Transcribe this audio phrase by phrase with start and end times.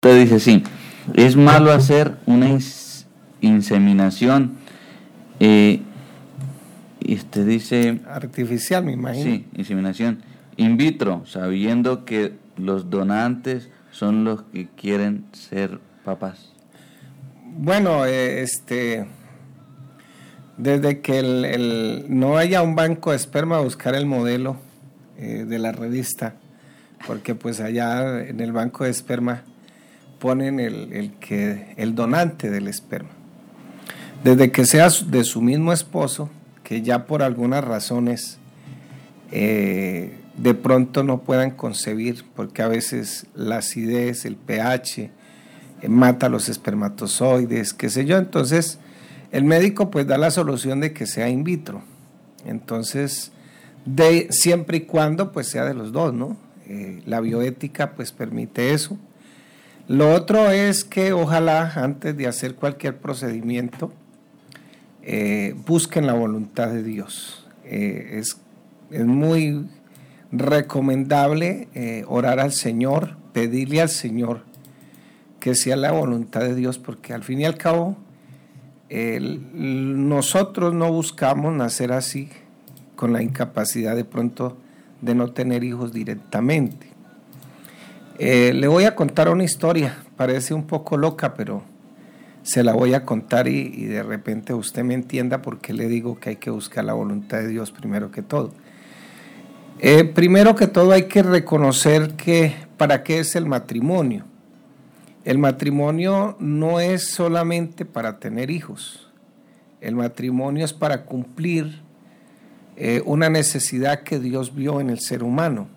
[0.00, 0.62] Usted dice, sí,
[1.14, 2.56] es malo hacer una
[3.40, 4.52] inseminación.
[5.40, 5.82] Eh,
[7.00, 7.98] y usted dice...
[8.06, 9.24] Artificial, me imagino.
[9.24, 10.22] Sí, inseminación.
[10.56, 16.52] In vitro, sabiendo que los donantes son los que quieren ser papás.
[17.56, 19.04] Bueno, eh, este...
[20.58, 24.58] Desde que el, no haya un banco de esperma, buscar el modelo
[25.16, 26.36] eh, de la revista,
[27.04, 29.42] porque pues allá en el banco de esperma
[30.18, 33.10] ponen el, que, el donante del esperma.
[34.24, 36.28] Desde que sea de su mismo esposo,
[36.64, 38.38] que ya por algunas razones
[39.30, 45.10] eh, de pronto no puedan concebir, porque a veces la acidez, el pH,
[45.82, 48.18] eh, mata los espermatozoides, qué sé yo.
[48.18, 48.78] Entonces,
[49.30, 51.82] el médico pues da la solución de que sea in vitro.
[52.44, 53.32] Entonces,
[53.84, 56.36] de, siempre y cuando pues sea de los dos, ¿no?
[56.66, 58.98] Eh, la bioética pues permite eso.
[59.88, 63.90] Lo otro es que ojalá antes de hacer cualquier procedimiento
[65.02, 67.46] eh, busquen la voluntad de Dios.
[67.64, 68.36] Eh, es,
[68.90, 69.66] muy
[70.30, 74.42] recomendable eh, orar al Señor, pedirle al Señor
[75.40, 77.96] que sea la voluntad de Dios, porque al fin y al cabo
[79.54, 82.28] nosotros no buscamos nacer así,
[82.96, 84.58] con la incapacidad de pronto
[85.00, 86.87] de no tener hijos directamente.
[88.18, 91.62] Eh, le voy a contar una historia, parece un poco loca, pero
[92.42, 96.18] se la voy a contar y, de repente usted me entienda por qué le digo
[96.18, 98.52] que hay que buscar la voluntad de Dios primero que todo.
[99.78, 104.24] Eh, primero que todo hay que reconocer que para qué es el matrimonio.
[105.24, 109.12] El matrimonio no es solamente para tener hijos.
[109.80, 111.82] El matrimonio es para cumplir
[112.76, 115.68] eh, una necesidad que Dios vio en el ser humano.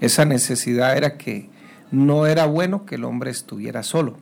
[0.00, 1.51] Esa necesidad era que
[1.92, 4.16] no era bueno que el hombre estuviera solo.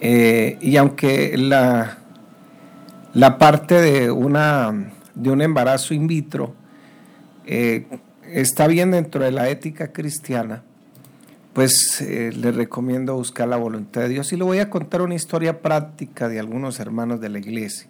[0.00, 1.98] Eh, y aunque la,
[3.12, 6.54] la parte de, una, de un embarazo in vitro
[7.44, 7.86] eh,
[8.30, 10.62] está bien dentro de la ética cristiana,
[11.52, 14.32] pues eh, le recomiendo buscar la voluntad de Dios.
[14.32, 17.88] Y le voy a contar una historia práctica de algunos hermanos de la iglesia.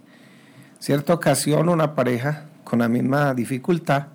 [0.78, 4.06] Cierta ocasión una pareja con la misma dificultad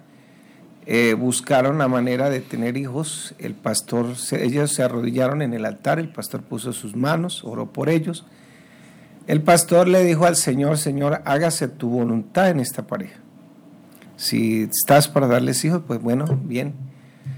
[0.94, 3.34] eh, buscaron la manera de tener hijos.
[3.40, 7.88] El pastor, ellos se arrodillaron en el altar, el pastor puso sus manos, oró por
[7.88, 8.26] ellos.
[9.26, 13.22] El pastor le dijo al Señor, Señor, hágase tu voluntad en esta pareja.
[14.18, 16.74] Si estás para darles hijos, pues bueno, bien.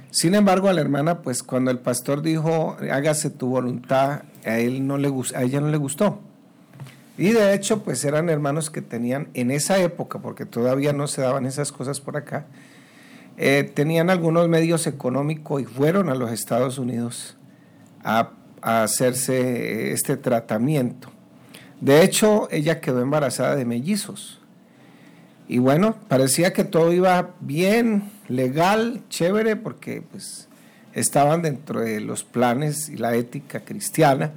[0.09, 4.87] Sin embargo, a la hermana, pues cuando el pastor dijo, hágase tu voluntad, a, él
[4.87, 6.21] no le, a ella no le gustó.
[7.19, 11.21] Y de hecho, pues eran hermanos que tenían en esa época, porque todavía no se
[11.21, 12.47] daban esas cosas por acá,
[13.37, 17.37] eh, tenían algunos medios económicos y fueron a los Estados Unidos
[18.03, 21.09] a, hacerse este tratamiento.
[21.81, 24.39] De hecho, ella quedó embarazada de mellizos.
[25.49, 30.47] Y bueno, parecía que todo iba bien, legal, chévere, porque pues
[30.93, 34.31] estaban dentro de los planes y la ética cristiana.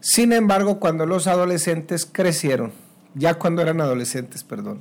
[0.00, 2.72] Sin embargo, cuando los adolescentes crecieron,
[3.14, 4.80] ya cuando eran adolescentes, perdón,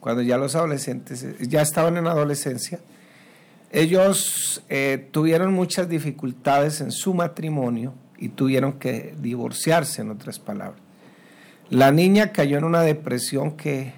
[0.00, 2.80] cuando ya los adolescentes eh, ya estaban en adolescencia,
[3.70, 10.80] ellos eh, tuvieron muchas dificultades en su matrimonio y tuvieron que divorciarse, en otras palabras.
[11.70, 13.92] La niña cayó en una depresión que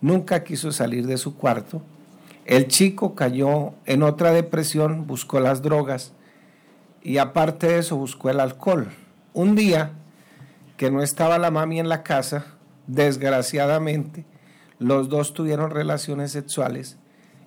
[0.00, 1.82] nunca quiso salir de su cuarto.
[2.44, 6.12] El chico cayó en otra depresión, buscó las drogas
[7.02, 8.88] y aparte de eso buscó el alcohol.
[9.34, 9.92] Un día
[10.76, 12.46] que no estaba la mami en la casa,
[12.86, 14.24] desgraciadamente,
[14.82, 16.96] los dos tuvieron relaciones sexuales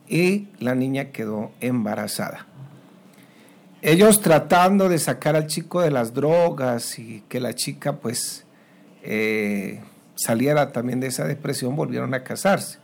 [0.08, 2.48] y la niña quedó embarazada.
[3.82, 8.46] Ellos tratando de sacar al chico de las drogas y que la chica pues
[9.04, 9.82] eh,
[10.16, 12.80] saliera también de esa depresión, volvieron a casarse.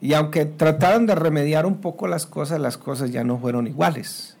[0.00, 4.38] Y aunque trataron de remediar un poco las cosas, las cosas ya no fueron iguales.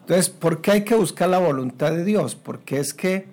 [0.00, 2.34] Entonces, ¿por qué hay que buscar la voluntad de Dios?
[2.34, 3.26] Porque es que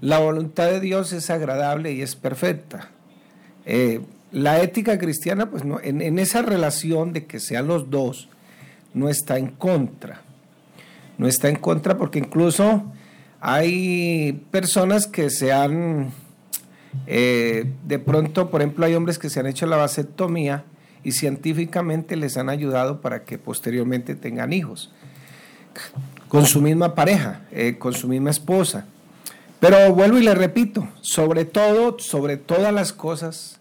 [0.00, 2.90] la voluntad de Dios es agradable y es perfecta.
[3.64, 4.00] Eh,
[4.32, 8.28] la ética cristiana, pues no, en, esa relación de que sean los dos,
[8.94, 10.22] no está en contra.
[11.18, 12.92] No está en contra porque incluso
[13.40, 16.12] hay personas que se han,
[17.06, 20.64] eh, de pronto, por ejemplo, hay hombres que se han hecho la vasectomía
[21.02, 24.92] y científicamente les han ayudado para que posteriormente tengan hijos
[26.28, 28.86] con su misma pareja, eh, con su misma esposa.
[29.60, 33.58] Pero vuelvo y le repito, sobre todo, sobre todas las cosas,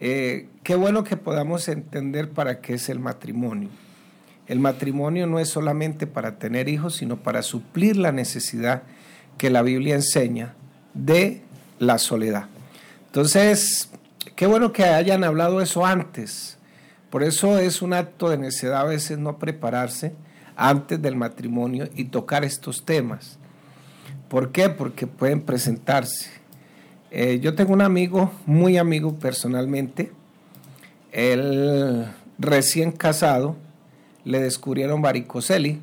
[0.00, 3.68] eh, qué bueno que podamos entender para qué es el matrimonio.
[4.46, 8.82] El matrimonio no es solamente para tener hijos, sino para suplir la necesidad
[9.36, 10.54] que la Biblia enseña
[10.94, 11.42] de
[11.78, 12.46] la soledad.
[13.06, 13.90] Entonces,
[14.36, 16.58] qué bueno que hayan hablado eso antes.
[17.10, 20.14] Por eso es un acto de necedad a veces no prepararse
[20.56, 23.38] antes del matrimonio y tocar estos temas.
[24.28, 24.68] ¿Por qué?
[24.68, 26.37] Porque pueden presentarse.
[27.10, 30.12] Eh, yo tengo un amigo, muy amigo personalmente,
[31.12, 32.06] él
[32.38, 33.56] recién casado,
[34.24, 35.80] le descubrieron varicoceli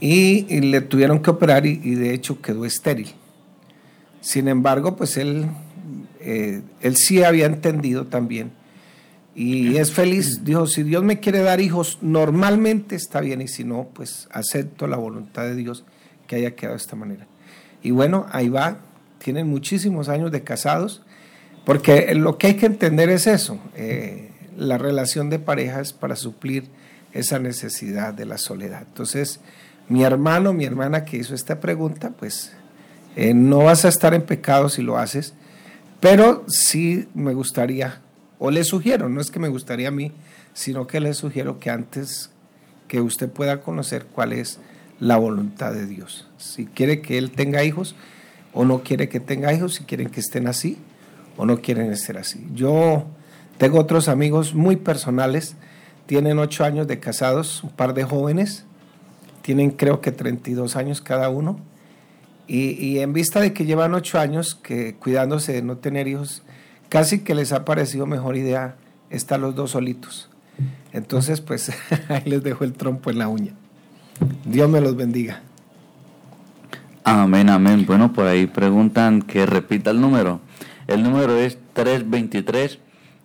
[0.00, 3.12] y, le tuvieron que operar y, de hecho quedó estéril.
[4.20, 5.46] Sin embargo, pues él,
[6.20, 8.52] eh, él sí había entendido también
[9.34, 10.40] y es feliz.
[10.44, 14.86] Dijo, si Dios me quiere dar hijos, normalmente está bien y si no, pues acepto
[14.86, 15.84] la voluntad de Dios
[16.26, 17.26] que haya quedado de esta manera.
[17.82, 18.78] Y bueno, ahí va,
[19.22, 21.02] tienen muchísimos años de casados,
[21.64, 23.58] porque lo que hay que entender es eso.
[23.76, 26.64] Eh, la relación de pareja es para suplir
[27.12, 28.84] esa necesidad de la soledad.
[28.86, 29.40] Entonces,
[29.88, 32.52] mi hermano, mi hermana que hizo esta pregunta, pues
[33.16, 35.34] eh, no vas a estar en pecado si lo haces,
[36.00, 38.00] pero sí me gustaría,
[38.38, 40.12] o le sugiero, no es que me gustaría a mí,
[40.54, 42.30] sino que le sugiero que antes
[42.88, 44.58] que usted pueda conocer cuál es
[44.98, 46.28] la voluntad de Dios.
[46.38, 47.94] Si quiere que él tenga hijos
[48.52, 50.76] o no quiere que tenga hijos, si quieren que estén así
[51.36, 52.46] o no quieren estar así.
[52.54, 53.06] Yo
[53.58, 55.56] tengo otros amigos muy personales,
[56.06, 58.64] tienen ocho años de casados, un par de jóvenes,
[59.42, 61.60] tienen creo que 32 años cada uno,
[62.52, 66.42] y, en vista de que llevan ocho años que cuidándose de no tener hijos,
[66.88, 68.74] casi que les ha parecido mejor idea
[69.08, 70.30] estar los dos solitos.
[70.92, 71.70] Entonces, pues
[72.08, 73.52] ahí les dejo el trompo en la uña.
[74.44, 75.42] Dios me los bendiga.
[77.04, 77.86] Amén, amén.
[77.86, 80.40] Bueno, por ahí preguntan que repita el número.
[80.86, 82.78] El número es 323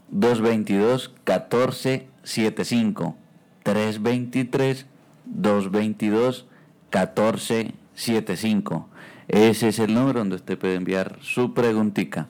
[0.09, 3.15] 222 1475
[3.63, 4.85] 323
[5.25, 6.45] 222
[6.91, 8.89] 1475
[9.27, 12.27] ese es el número donde usted puede enviar su preguntita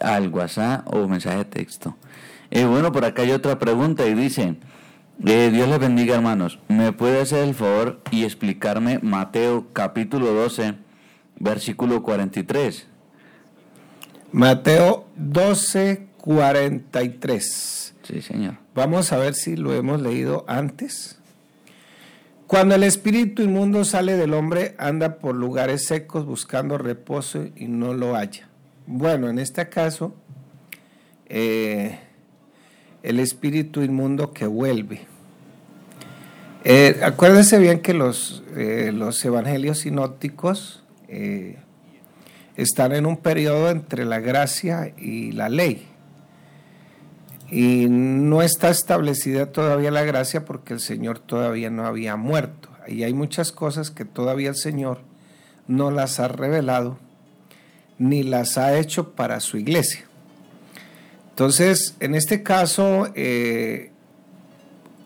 [0.00, 1.96] al WhatsApp o mensaje de texto.
[2.50, 4.56] Eh, bueno, por acá hay otra pregunta y dice,
[5.24, 10.74] eh, Dios les bendiga hermanos, ¿me puede hacer el favor y explicarme Mateo capítulo 12,
[11.38, 12.86] versículo 43?
[14.32, 17.94] Mateo 12, 43.
[18.02, 18.54] Sí, Señor.
[18.74, 21.18] Vamos a ver si lo hemos leído antes.
[22.46, 27.94] Cuando el espíritu inmundo sale del hombre, anda por lugares secos buscando reposo y no
[27.94, 28.48] lo halla.
[28.86, 30.14] Bueno, en este caso,
[31.28, 31.98] eh,
[33.02, 35.06] el espíritu inmundo que vuelve.
[36.64, 40.78] Eh, acuérdense bien que los, eh, los evangelios sinópticos
[42.56, 45.86] están en un periodo entre la gracia y la ley.
[47.50, 52.70] Y no está establecida todavía la gracia porque el Señor todavía no había muerto.
[52.88, 55.00] Y hay muchas cosas que todavía el Señor
[55.68, 56.98] no las ha revelado
[57.98, 60.04] ni las ha hecho para su iglesia.
[61.32, 63.90] Entonces, en este caso, eh,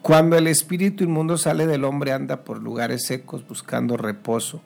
[0.02, 4.61] cuando el espíritu inmundo sale del hombre, anda por lugares secos buscando reposo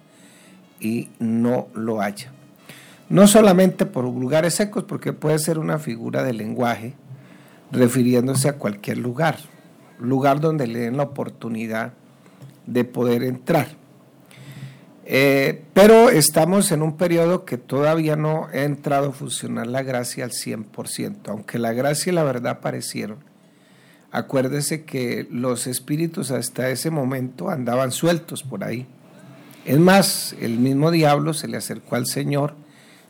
[0.81, 2.33] y no lo halla.
[3.11, 6.95] No solamente por lugares secos, porque puede ser una figura de lenguaje,
[7.73, 9.37] refiriéndose a cualquier lugar,
[9.99, 11.93] lugar donde le den la oportunidad
[12.67, 13.80] de poder entrar.
[15.13, 20.23] Eh, pero estamos en un periodo que todavía no ha entrado a funcionar la gracia
[20.23, 23.19] al 100%, aunque la gracia y la verdad aparecieron.
[24.13, 28.87] Acuérdese que los espíritus hasta ese momento andaban sueltos por ahí.
[29.65, 32.55] Es más, el mismo diablo se le acercó al Señor,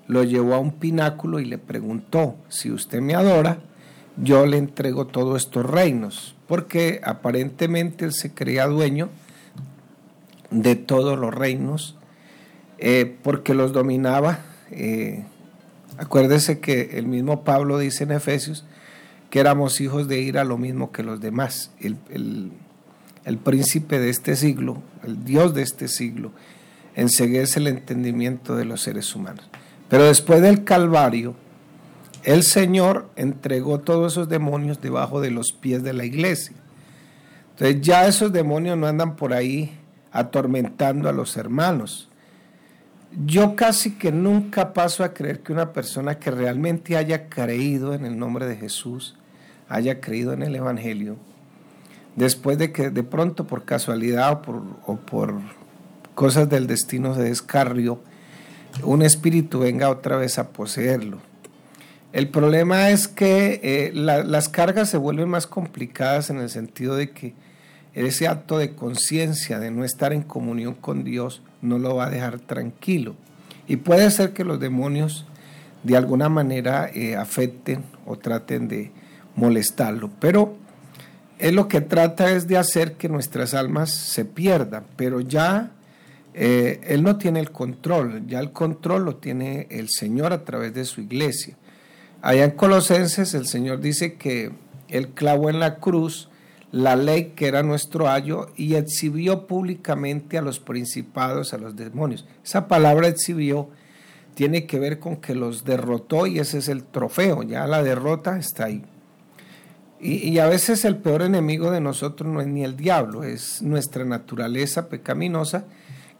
[0.09, 3.59] lo llevó a un pináculo y le preguntó, si usted me adora,
[4.17, 9.11] yo le entrego todos estos reinos, porque aparentemente él se creía dueño
[10.51, 11.97] de todos los reinos,
[12.79, 14.41] eh, porque los dominaba.
[14.71, 15.25] Eh,
[15.99, 18.65] acuérdese que el mismo Pablo dice en Efesios
[19.31, 21.71] que éramos hijos de ira lo mismo que los demás.
[21.81, 21.97] El,
[23.25, 26.33] el príncipe de este siglo, el Dios de este siglo,
[26.95, 29.49] enseguece el entendimiento de los seres humanos.
[29.89, 31.35] Pero después del Calvario,
[32.25, 36.57] el Señor entregó todos esos demonios debajo de los pies de la iglesia.
[37.53, 39.77] Entonces ya esos demonios no andan por ahí
[40.13, 42.09] atormentando a los hermanos.
[43.27, 48.07] Yo casi que nunca paso a creer que una persona que realmente haya creído en
[48.07, 49.17] el nombre de Jesús,
[49.69, 51.17] haya creído en el Evangelio,
[52.17, 54.41] después de que de pronto por casualidad
[54.87, 55.41] o por,
[56.15, 58.01] cosas del destino se descarrió,
[58.85, 61.19] un espíritu venga otra vez a poseerlo.
[62.13, 67.11] El problema es que eh, las cargas se vuelven más complicadas en el sentido de
[67.11, 67.35] que
[67.95, 72.11] ese acto de conciencia de no estar en comunión con Dios no lo va a
[72.11, 73.17] dejar tranquilo.
[73.67, 75.27] Y puede ser que los demonios
[75.83, 78.91] de alguna manera eh, afecten o traten de
[79.37, 80.57] molestarlo, pero
[81.39, 85.71] él lo que trata es de hacer que nuestras almas se pierdan, pero ya
[86.35, 90.75] eh, él no tiene el control, ya el control lo tiene el Señor a través
[90.75, 91.57] de su iglesia.
[92.23, 94.53] Allá en Colosenses el Señor dice que
[94.89, 96.30] él clavó en la cruz
[96.73, 102.27] la ley que era nuestro ayo y exhibió públicamente a los principados, a los demonios.
[102.45, 103.69] Esa palabra exhibió
[104.35, 108.39] tiene que ver con que los derrotó y ese es el trofeo, ya la derrota
[108.39, 108.83] está ahí.
[110.03, 114.03] Y, a veces el peor enemigo de nosotros no es ni el diablo, es nuestra
[114.07, 115.67] naturaleza pecaminosa,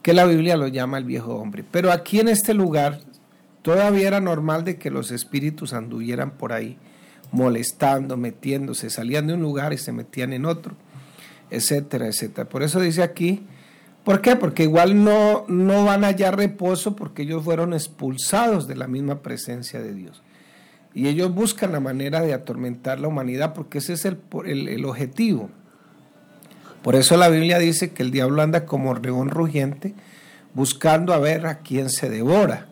[0.03, 1.65] que la Biblia lo llama el viejo hombre.
[1.71, 2.99] Pero aquí en este lugar
[3.63, 6.77] todavía era normal de que los espíritus anduvieran por ahí
[7.31, 10.75] molestando, metiéndose, salían de un lugar y se metían en otro,
[11.49, 12.47] etcétera, etcétera.
[12.49, 13.45] Por eso dice aquí,
[14.03, 14.35] ¿por qué?
[14.35, 19.21] Porque igual no, no van a hallar reposo porque ellos fueron expulsados de la misma
[19.21, 20.21] presencia de Dios.
[20.93, 25.49] Y ellos buscan la manera de atormentar la humanidad porque ese es el, el, objetivo.
[26.83, 29.93] Por eso la Biblia dice que el diablo anda como león rugiente
[30.53, 32.65] buscando a ver a quién se devora.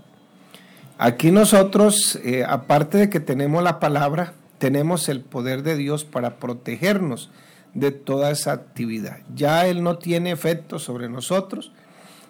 [0.98, 6.38] Aquí nosotros, eh, aparte de que tenemos la palabra, tenemos el poder de Dios para
[6.38, 7.32] protegernos
[7.74, 9.20] de toda esa actividad.
[9.34, 11.72] Ya Él no tiene efecto sobre nosotros,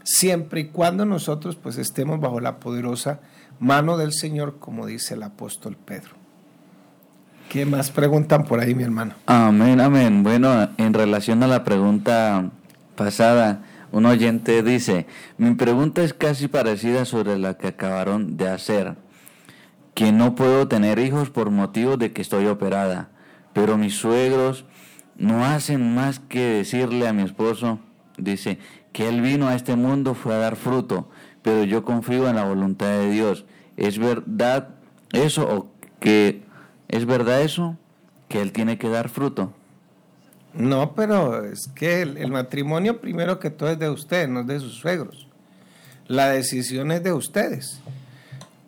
[0.03, 3.19] siempre y cuando nosotros pues estemos bajo la poderosa
[3.59, 6.12] mano del Señor, como dice el apóstol Pedro.
[7.50, 9.15] ¿Qué más preguntan por ahí, mi hermano?
[9.25, 10.24] Amén, amén.
[10.24, 12.51] Bueno, en relación a la pregunta
[12.95, 15.07] pasada, un oyente dice,
[15.39, 18.95] mi pregunta es casi parecida sobre la que acabaron de hacer
[20.00, 23.10] que no puedo tener hijos por motivo de que estoy operada,
[23.51, 24.63] pero mis suegros
[25.18, 27.79] no hacen más que decirle a mi esposo,
[28.18, 28.60] dice,
[28.94, 31.10] que él vino a este mundo fue a dar fruto,
[31.41, 33.44] pero yo confío en la voluntad de Dios.
[33.75, 34.70] ¿Es verdad
[35.12, 36.44] eso o que
[36.88, 37.75] es verdad eso
[38.29, 39.51] que él tiene que dar fruto?
[40.53, 44.62] No, pero es que el, matrimonio primero que todo es de ustedes, no es de
[44.62, 45.27] sus suegros.
[46.08, 47.82] La decisión es de ustedes.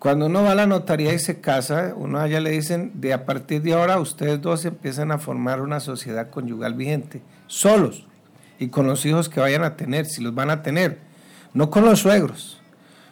[0.01, 3.23] Cuando uno va a la notaría y se casa, uno allá le dicen, de a
[3.23, 8.07] partir de ahora ustedes dos empiezan a formar una sociedad conyugal vigente, solos,
[8.57, 10.97] y con los hijos que vayan a tener, si los van a tener,
[11.53, 12.59] no con los suegros.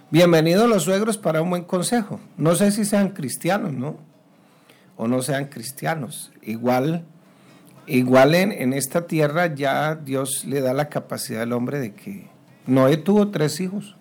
[0.10, 2.20] Bienvenidos los suegros para un buen consejo.
[2.38, 3.98] No sé si sean cristianos, ¿no?
[4.98, 6.32] O no sean cristianos.
[6.42, 7.06] Igual,
[7.86, 12.30] igual en, en esta tierra ya Dios le da la capacidad al hombre de que
[12.66, 13.96] Noé tuvo tres hijos.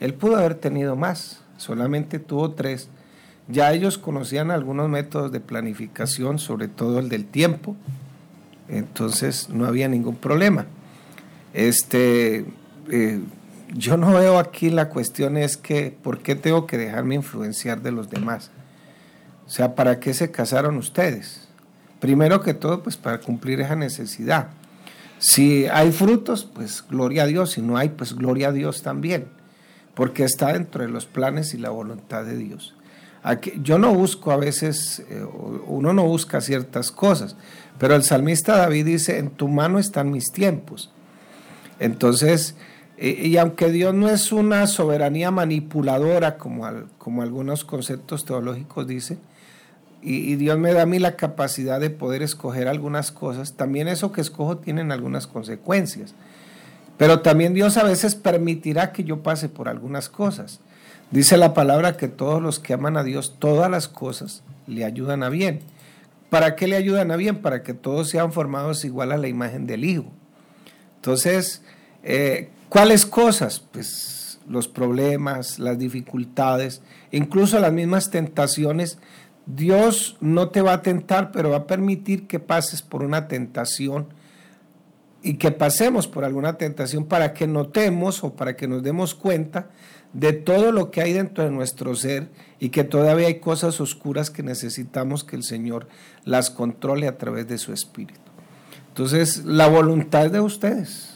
[0.00, 2.88] Él pudo haber tenido más solamente tuvo tres.
[3.48, 7.76] Ya ellos conocían algunos métodos de planificación, sobre todo el del tiempo,
[8.68, 10.66] entonces no había ningún problema.
[11.54, 12.44] Este,
[12.90, 13.20] eh,
[13.74, 17.92] yo no veo aquí la cuestión es que, ¿por qué tengo que dejarme influenciar de
[17.92, 18.50] los demás?
[19.46, 21.48] O sea, ¿para qué se casaron ustedes?
[22.00, 24.48] Primero que todo, pues para cumplir esa necesidad.
[25.18, 29.26] Si hay frutos, pues gloria a Dios, si no hay, pues gloria a Dios también
[29.94, 32.74] porque está dentro de los planes y la voluntad de Dios.
[33.22, 35.24] Aquí, yo no busco a veces, eh,
[35.66, 37.36] uno no busca ciertas cosas,
[37.78, 40.90] pero el salmista David dice, en tu mano están mis tiempos.
[41.78, 42.56] Entonces,
[42.98, 46.66] y, aunque Dios no es una soberanía manipuladora como,
[47.20, 49.18] algunos conceptos teológicos dicen,
[50.00, 54.12] y, Dios me da a mí la capacidad de poder escoger algunas cosas, también eso
[54.12, 56.14] que escojo tiene algunas consecuencias.
[56.98, 60.60] Pero también Dios a veces permitirá que yo pase por algunas cosas.
[61.10, 65.22] Dice la palabra que todos los que aman a Dios, todas las cosas le ayudan
[65.22, 65.60] a bien.
[66.30, 67.42] ¿Para qué le ayudan a bien?
[67.42, 70.06] Para que todos sean formados igual a la imagen del Hijo.
[70.96, 71.62] Entonces,
[72.02, 73.60] eh, ¿cuáles cosas?
[73.60, 76.80] Pues los problemas, las dificultades,
[77.10, 78.98] incluso las mismas tentaciones.
[79.44, 84.06] Dios no te va a tentar, pero va a permitir que pases por una tentación
[85.22, 89.70] y que pasemos por alguna tentación para que notemos o para que nos demos cuenta
[90.12, 94.30] de todo lo que hay dentro de nuestro ser y que todavía hay cosas oscuras
[94.30, 95.88] que necesitamos que el Señor
[96.24, 98.20] las controle a través de su Espíritu.
[98.88, 101.08] Entonces, la voluntad de ustedes.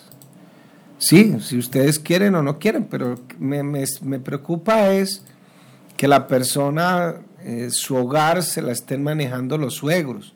[0.98, 5.24] Sí, si ustedes quieren o no quieren, pero me, me, preocupa es
[5.98, 10.34] que la persona, eh, su hogar se la estén manejando los suegros.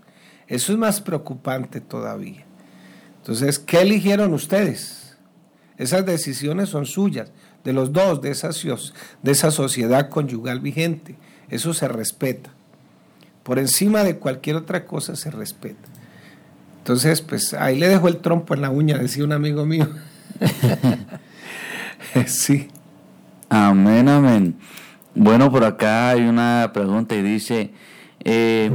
[0.49, 2.45] Eso es más preocupante todavía.
[3.31, 5.17] Entonces, ¿qué eligieron ustedes?
[5.79, 7.31] Esas decisiones son suyas,
[7.63, 8.51] de los dos, de esa,
[9.23, 11.15] de esa sociedad conyugal vigente.
[11.49, 12.51] Eso se respeta.
[13.45, 15.89] Por encima de cualquier otra cosa se respeta.
[16.79, 19.89] Entonces, pues ahí le dejó el trompo en la uña, decía un amigo mío.
[22.27, 22.67] sí.
[23.49, 24.57] Amén, amén.
[25.15, 27.71] Bueno, por acá hay una pregunta y dice,
[28.25, 28.73] eh,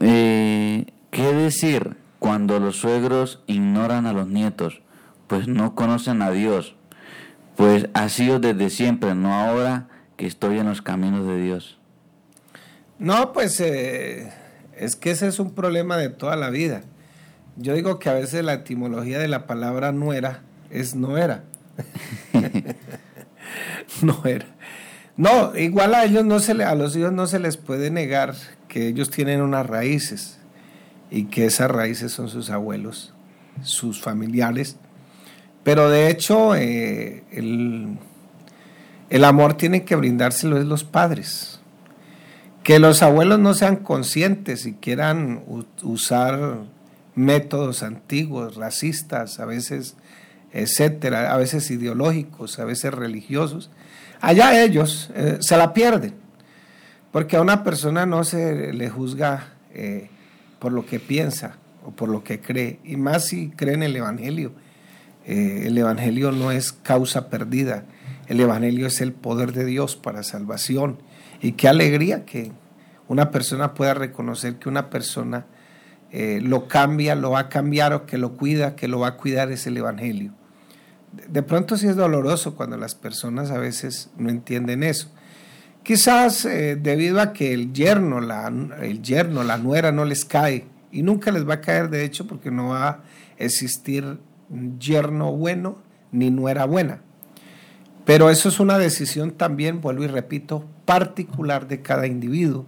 [0.00, 4.80] eh, ¿qué decir cuando los suegros ignoran a los nietos?
[5.26, 6.76] Pues no conocen a Dios.
[7.56, 11.80] Pues ha sido desde siempre, no ahora que estoy en los caminos de Dios.
[13.00, 14.32] No, pues eh,
[14.76, 16.82] es que ese es un problema de toda la vida.
[17.56, 21.42] Yo digo que a veces la etimología de la palabra nuera es no era.
[24.02, 24.46] no era.
[25.16, 28.36] No, igual a ellos no se le, a los hijos no se les puede negar
[28.68, 30.38] que ellos tienen unas raíces
[31.12, 33.12] y que esas raíces son sus abuelos,
[33.62, 34.76] sus familiares.
[35.62, 37.98] Pero de hecho, eh, el,
[39.10, 41.60] el, amor tiene que brindárselo es los padres.
[42.62, 45.42] Que los abuelos no sean conscientes y quieran
[45.82, 46.60] usar
[47.14, 49.96] métodos antiguos, racistas, a veces,
[50.52, 53.70] etcétera, a veces ideológicos, a veces religiosos,
[54.22, 56.14] allá ellos eh, se la pierden.
[57.10, 60.08] Porque a una persona no se le juzga eh,
[60.62, 63.96] por lo que piensa o por lo que cree, y más si cree en el
[63.96, 64.52] Evangelio.
[65.26, 67.84] Eh, el Evangelio no es causa perdida,
[68.28, 70.98] el Evangelio es el poder de Dios para salvación.
[71.40, 72.52] Y qué alegría que
[73.08, 75.46] una persona pueda reconocer que una persona
[76.12, 79.50] lo cambia, lo va a cambiar o que lo cuida, que lo va a cuidar
[79.50, 80.32] es el Evangelio
[81.12, 85.08] de pronto sí es doloroso cuando las personas a veces no entienden eso.
[85.82, 90.66] Quizás eh, debido a que el yerno, la, el yerno, la nuera no les cae
[90.92, 93.00] y nunca les va a caer de hecho porque no va a
[93.38, 94.18] existir
[94.78, 95.78] yerno bueno
[96.12, 97.00] ni nuera buena.
[98.04, 102.66] Pero eso es una decisión también, vuelvo y repito, particular de cada individuo,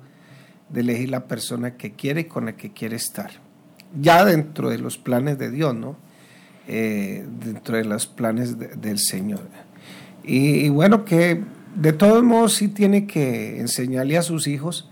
[0.69, 3.31] de elegir la persona que quiere y con la que quiere estar.
[4.01, 5.97] Ya dentro de los planes de Dios, ¿no?
[6.67, 9.43] Eh, dentro de los planes del Señor.
[10.23, 11.43] Y, bueno, que
[11.75, 14.89] de todos modos sí tiene que enseñarle a sus hijos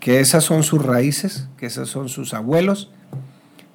[0.00, 2.90] que esas son sus raíces, que esos son sus abuelos,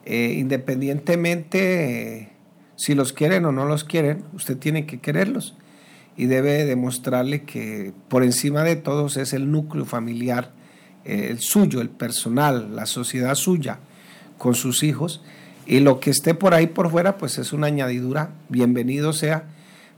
[0.06, 2.32] eh, independientemente
[2.76, 5.56] si los quieren o no los quieren, usted tiene que quererlos
[6.18, 10.52] y debe demostrarle que por encima de todos es el núcleo familiar,
[11.06, 13.80] eh, el suyo, el personal, la sociedad suya
[14.38, 15.22] con sus hijos
[15.66, 19.46] y lo que esté por ahí por fuera, pues es una añadidura, bienvenido sea.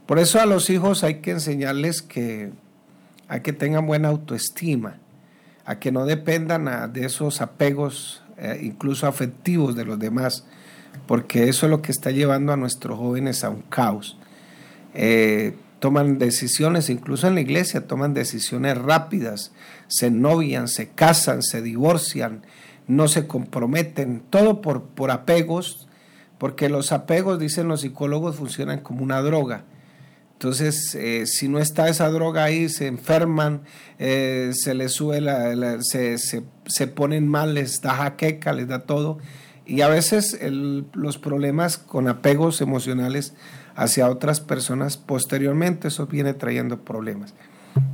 [0.06, 2.52] Por eso a los hijos hay que enseñarles que,
[3.28, 4.98] a que tengan buena autoestima,
[5.64, 10.44] a que no dependan de esos apegos, eh, incluso afectivos de los demás,
[11.06, 14.18] porque eso es lo que está llevando a nuestros jóvenes a un caos.
[14.92, 19.52] Eh, toman decisiones, incluso en la iglesia, toman decisiones rápidas,
[19.88, 22.42] se novian, se casan, se divorcian,
[22.86, 25.88] no se comprometen, todo por, por apegos,
[26.38, 29.64] porque los apegos, dicen los psicólogos, funcionan como una droga.
[30.44, 33.62] Entonces, eh, si no está esa droga ahí, se enferman,
[33.98, 39.16] eh, se les sube, la, se, se, ponen mal, les da jaqueca, les da todo.
[39.64, 43.32] Y a veces los problemas con apegos emocionales
[43.74, 47.32] hacia otras personas, posteriormente eso viene trayendo problemas.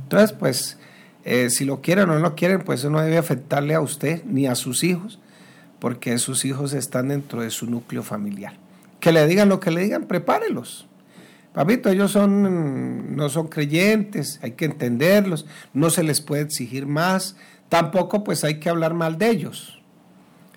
[0.03, 0.77] Entonces, pues
[1.23, 4.25] eh, si lo quieren o no lo quieren, pues eso no debe afectarle a usted
[4.25, 5.21] ni a sus hijos,
[5.79, 8.57] porque sus hijos están dentro de su núcleo familiar.
[8.99, 10.89] Que le digan lo que le digan, prepárelos.
[11.53, 17.35] Papito, ellos son, no son creyentes, hay que entenderlos, no se les puede exigir más,
[17.67, 19.81] tampoco pues hay que hablar mal de ellos.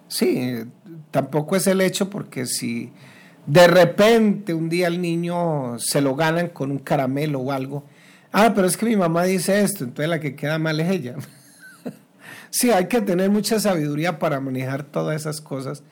[0.07, 0.65] Sí,
[1.11, 2.93] tampoco es el hecho porque si
[3.47, 7.85] de repente un día el niño se lo ganan con un caramelo o algo,
[8.37, 11.15] Ah, pero es que mi mamá dice esto, entonces la que queda mal es ella.
[12.51, 15.85] sí, hay que tener mucha sabiduría para manejar todas esas cosas,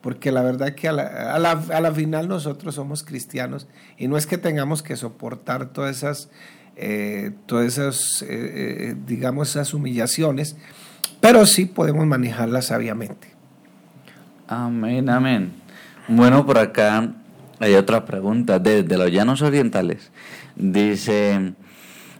[0.00, 4.82] porque la verdad que a la, final nosotros somos cristianos y no es que tengamos
[4.82, 6.30] que soportar todas esas,
[6.76, 10.56] eh, todas esas, eh, eh, digamos, esas humillaciones,
[11.20, 13.28] pero sí podemos manejarlas sabiamente.
[14.46, 15.52] Amén, amén.
[16.06, 17.12] Bueno, por acá
[17.58, 20.12] hay otra pregunta desde los llanos orientales.
[20.54, 21.54] Dice,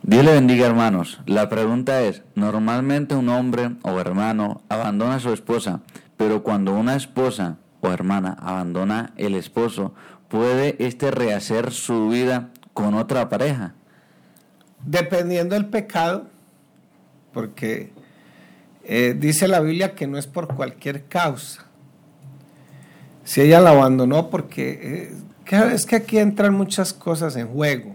[0.02, 1.20] Dios le bendiga hermanos.
[1.26, 5.80] La pregunta es, normalmente un hombre o hermano abandona a su esposa,
[6.16, 9.94] pero cuando una esposa o hermana abandona el esposo,
[10.28, 13.74] ¿puede éste rehacer su vida con otra pareja?
[14.84, 16.26] Dependiendo del pecado,
[17.32, 17.92] porque
[18.84, 21.64] eh, dice la Biblia que no es por cualquier causa.
[23.24, 25.12] Si ella la abandonó porque
[25.50, 27.94] eh, es que aquí entran muchas cosas en juego.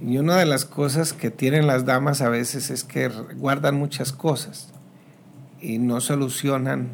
[0.00, 4.12] Y una de las cosas que tienen las damas a veces es que guardan muchas
[4.12, 4.68] cosas
[5.60, 6.90] y no solucionan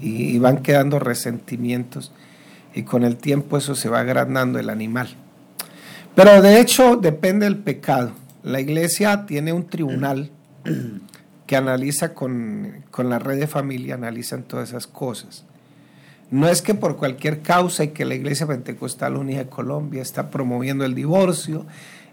[0.00, 2.12] y, van quedando resentimientos
[2.74, 5.08] y con el tiempo eso se va agrandando el animal.
[6.14, 8.12] Pero de hecho depende del pecado.
[8.42, 10.30] La iglesia tiene un tribunal
[11.46, 15.44] que analiza con, con la red de familia, analizan todas esas cosas.
[16.30, 20.30] No es que por cualquier causa y que la Iglesia Pentecostal Unida de Colombia está
[20.30, 21.66] promoviendo el divorcio,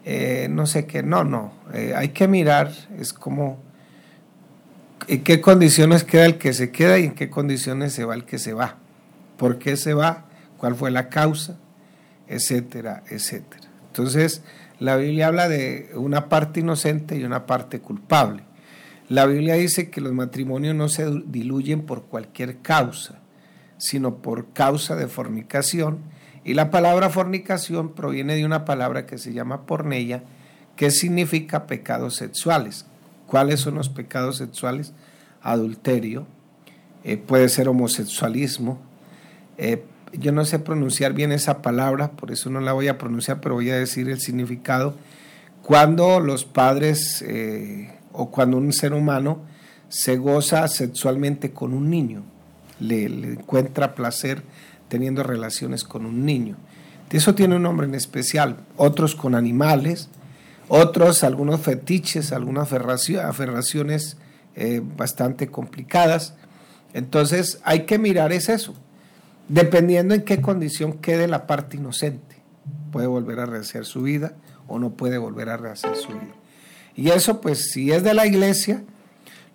[0.06, 3.60] eh, no sé qué, no, no, eh, hay que mirar, es como
[5.08, 8.26] en qué condiciones queda el que se queda y en qué condiciones se va el
[8.26, 8.78] que se va,
[9.38, 10.26] por qué se va,
[10.58, 11.58] cuál fue la causa,
[12.28, 13.70] etcétera, etcétera.
[13.88, 14.42] Entonces,
[14.80, 18.44] la Biblia habla de una parte inocente y una parte culpable.
[19.10, 23.20] La Biblia dice que los matrimonios no se diluyen por cualquier causa,
[23.78, 26.00] sino por causa de fornicación
[26.48, 30.24] y la palabra fornicación proviene de una palabra que se llama pornella,
[30.78, 32.86] que significa pecados sexuales.
[33.28, 34.94] ¿Cuáles son los pecados sexuales?
[35.42, 36.26] Adulterio,
[37.04, 38.80] eh, puede ser homosexualismo.
[39.58, 43.42] Eh, yo no sé pronunciar bien esa palabra, por eso no la voy a pronunciar,
[43.42, 44.96] pero voy a decir el significado.
[45.62, 49.42] Cuando los padres eh, o cuando un ser humano
[49.90, 52.24] se goza sexualmente con un niño,
[52.80, 54.42] le, le encuentra placer
[54.88, 56.56] teniendo relaciones con un niño.
[57.10, 60.10] Eso tiene un nombre en especial, otros con animales,
[60.68, 64.18] otros algunos fetiches, algunas aferraciones
[64.56, 66.36] eh, bastante complicadas.
[66.94, 68.76] Entonces hay que mirar es eso,
[69.48, 72.38] dependiendo en qué condición quede la parte inocente.
[72.92, 74.34] Puede volver a rehacer su vida
[74.68, 76.34] o no puede volver a rehacer su vida.
[76.96, 78.84] Y eso pues si es de la iglesia,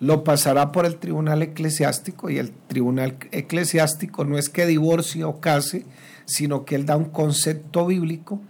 [0.01, 5.41] lo pasará por el tribunal eclesiástico y el tribunal eclesiástico no es que divorcie o
[5.41, 5.85] case,
[6.25, 8.41] sino que él da un concepto bíblico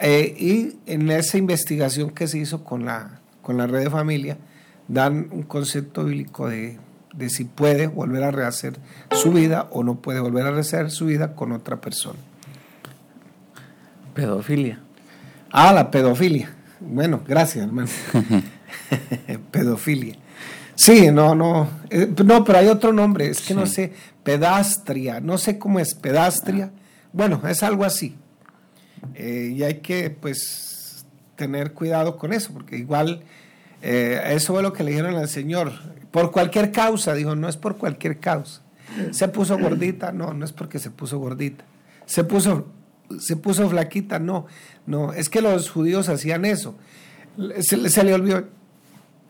[0.00, 4.38] eh, y en esa investigación que se hizo con la, con la red de familia,
[4.86, 6.78] dan un concepto bíblico de,
[7.14, 8.78] de si puede volver a rehacer
[9.12, 12.18] su vida o no puede volver a rehacer su vida con otra persona.
[14.14, 14.80] Pedofilia.
[15.50, 16.50] Ah, la pedofilia.
[16.80, 17.88] Bueno, gracias, hermano.
[19.50, 20.16] pedofilia.
[20.74, 21.68] Sí, no, no.
[21.90, 25.94] Eh, no, pero hay otro nombre, es que no sé, pedastria, no sé cómo es,
[25.94, 26.70] pedastria.
[27.12, 28.16] Bueno, es algo así.
[29.14, 31.06] Eh, y hay que, pues,
[31.36, 33.22] tener cuidado con eso, porque igual,
[33.82, 35.72] eh, eso fue lo que le dijeron al Señor.
[36.10, 38.62] Por cualquier causa, dijo, no es por cualquier causa.
[39.10, 41.64] Se puso gordita, no, no es porque se puso gordita.
[42.06, 42.66] Se puso,
[43.20, 44.46] se puso flaquita, no,
[44.86, 46.74] no, es que los judíos hacían eso.
[47.60, 48.48] Se, le olvidó,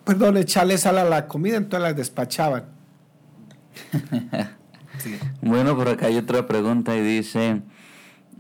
[0.04, 2.64] perdón, echarle sal a la comida, entonces las despachaban.
[5.40, 7.62] Bueno, por acá hay otra pregunta y dice,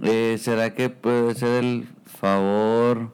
[0.02, 3.12] eh, ¿será que puede ser el favor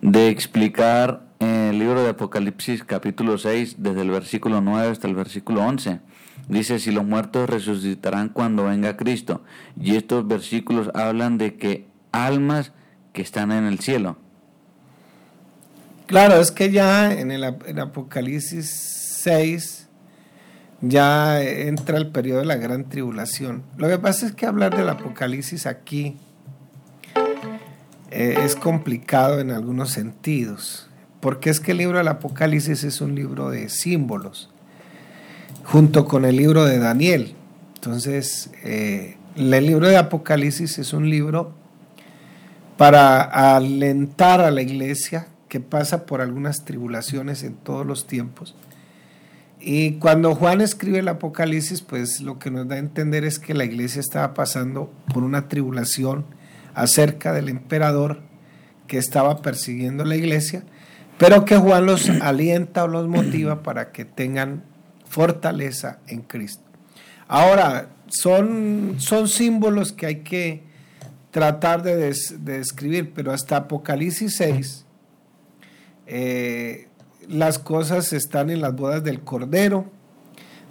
[0.00, 5.62] de explicar el libro de Apocalipsis capítulo 6 desde el versículo 9 hasta el versículo
[5.62, 6.00] 11?
[6.48, 9.42] Dice, si los muertos resucitarán cuando venga Cristo.
[9.80, 12.72] Y estos versículos hablan de que almas
[13.12, 14.16] que están en el cielo.
[16.06, 18.68] Claro, es que ya en el Apocalipsis
[19.22, 19.79] 6
[20.82, 23.62] ya entra el periodo de la gran tribulación.
[23.76, 26.16] Lo que pasa es que hablar del Apocalipsis aquí
[28.10, 30.88] eh, es complicado en algunos sentidos,
[31.20, 34.50] porque es que el libro del Apocalipsis es un libro de símbolos,
[35.64, 37.34] junto con el libro de Daniel.
[37.74, 41.52] Entonces, eh, el libro de Apocalipsis es un libro
[42.76, 43.22] para
[43.56, 48.54] alentar a la iglesia que pasa por algunas tribulaciones en todos los tiempos.
[49.60, 53.52] Y cuando Juan escribe el Apocalipsis, pues lo que nos da a entender es que
[53.52, 56.24] la iglesia estaba pasando por una tribulación
[56.74, 58.22] acerca del emperador
[58.86, 60.64] que estaba persiguiendo la iglesia,
[61.18, 64.64] pero que Juan los alienta o los motiva para que tengan
[65.06, 66.64] fortaleza en Cristo.
[67.28, 70.62] Ahora, son, son símbolos que hay que
[71.30, 74.86] tratar de, de describir, pero hasta Apocalipsis 6
[76.12, 76.88] eh,
[77.28, 79.90] las cosas están en las bodas del Cordero.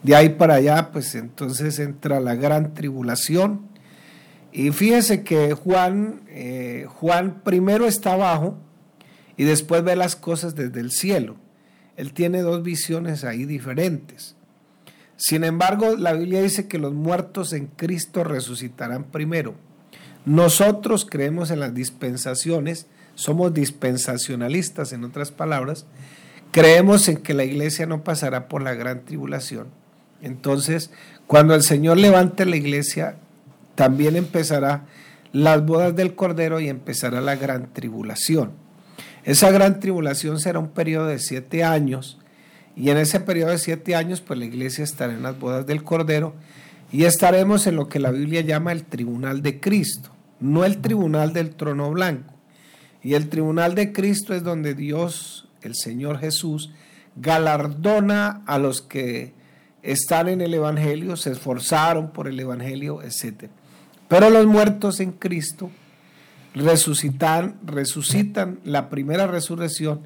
[0.04, 3.68] De ahí para allá, pues entonces entra la gran tribulación.
[4.52, 8.58] Y fíjese que Juan, eh, Juan primero está abajo
[9.38, 11.36] y después ve las cosas desde el cielo.
[11.98, 14.36] Él tiene dos visiones ahí diferentes.
[15.18, 19.56] Sin embargo, la Biblia dice que los muertos en Cristo resucitarán primero.
[20.26, 22.88] Nosotros creemos en las dispensaciones
[23.20, 25.86] somos dispensacionalistas, en otras palabras,
[26.52, 29.68] creemos en que la iglesia no pasará por la gran tribulación.
[30.22, 30.92] Entonces,
[31.28, 33.16] cuando el Señor levante la iglesia,
[33.76, 34.86] también empezará
[35.32, 38.52] las bodas del Cordero y empezará la gran tribulación.
[39.24, 42.18] Esa gran tribulación será un periodo de siete años
[42.80, 45.84] y en ese periodo de siete años, pues la iglesia estará en las bodas del
[45.84, 46.34] Cordero
[46.94, 51.34] y estaremos en lo que la Biblia llama el tribunal de Cristo, no el tribunal
[51.34, 52.34] del trono blanco.
[53.04, 56.72] Y el tribunal de Cristo es donde Dios, el Señor Jesús,
[57.16, 59.34] galardona a los que
[59.82, 63.50] están en el Evangelio, se esforzaron por el Evangelio, etc.
[64.08, 65.70] Pero los muertos en Cristo
[66.54, 70.02] resucitan, resucitan la primera resurrección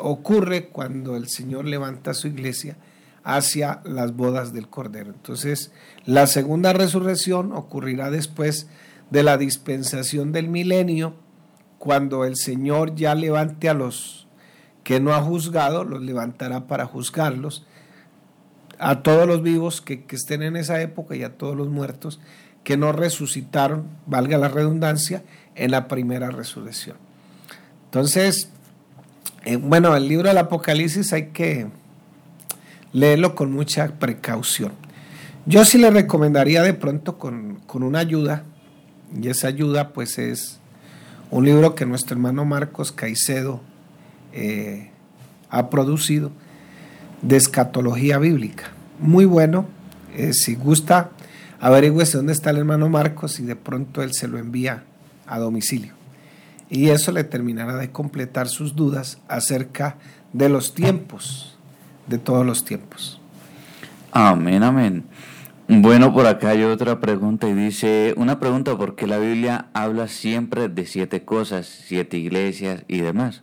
[0.00, 2.76] ocurre cuando el Señor levanta su iglesia
[3.24, 5.10] hacia las bodas del Cordero.
[5.10, 5.70] Entonces,
[6.04, 8.66] la segunda resurrección ocurrirá después
[9.10, 11.14] de la dispensación del milenio,
[11.78, 14.21] cuando el Señor ya levante a los
[14.84, 17.64] que no ha juzgado, los levantará para juzgarlos,
[18.78, 22.20] a todos los vivos que, estén en esa época y a todos los muertos
[22.64, 25.22] que no resucitaron, valga la redundancia,
[25.54, 26.96] en la primera resurrección.
[27.86, 28.48] Entonces,
[29.44, 31.66] eh, bueno, el libro del Apocalipsis hay que
[32.92, 34.72] leerlo con mucha precaución.
[35.44, 38.44] Yo sí le recomendaría de pronto con, una ayuda,
[39.20, 40.60] y esa ayuda pues es
[41.30, 43.60] un libro que nuestro hermano Marcos Caicedo
[44.32, 44.90] eh,
[45.50, 46.30] ha producido
[47.22, 48.72] de escatología bíblica.
[48.98, 49.66] Muy bueno,
[50.14, 51.10] eh, si gusta,
[51.60, 54.84] averigüese dónde está el hermano Marcos y de pronto él se lo envía
[55.26, 55.92] a domicilio.
[56.68, 59.96] Y eso le terminará de completar sus dudas acerca
[60.32, 61.56] de los tiempos,
[62.06, 63.20] de todos los tiempos.
[64.10, 65.04] Amén, amén.
[65.68, 70.68] Bueno, por acá hay otra pregunta y dice, una pregunta porque la Biblia habla siempre
[70.68, 73.42] de siete cosas, siete iglesias y demás.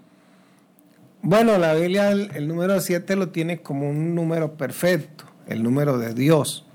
[1.22, 6.14] Bueno, la Biblia el, número siete lo tiene como un número perfecto, el número de
[6.14, 6.66] Dios.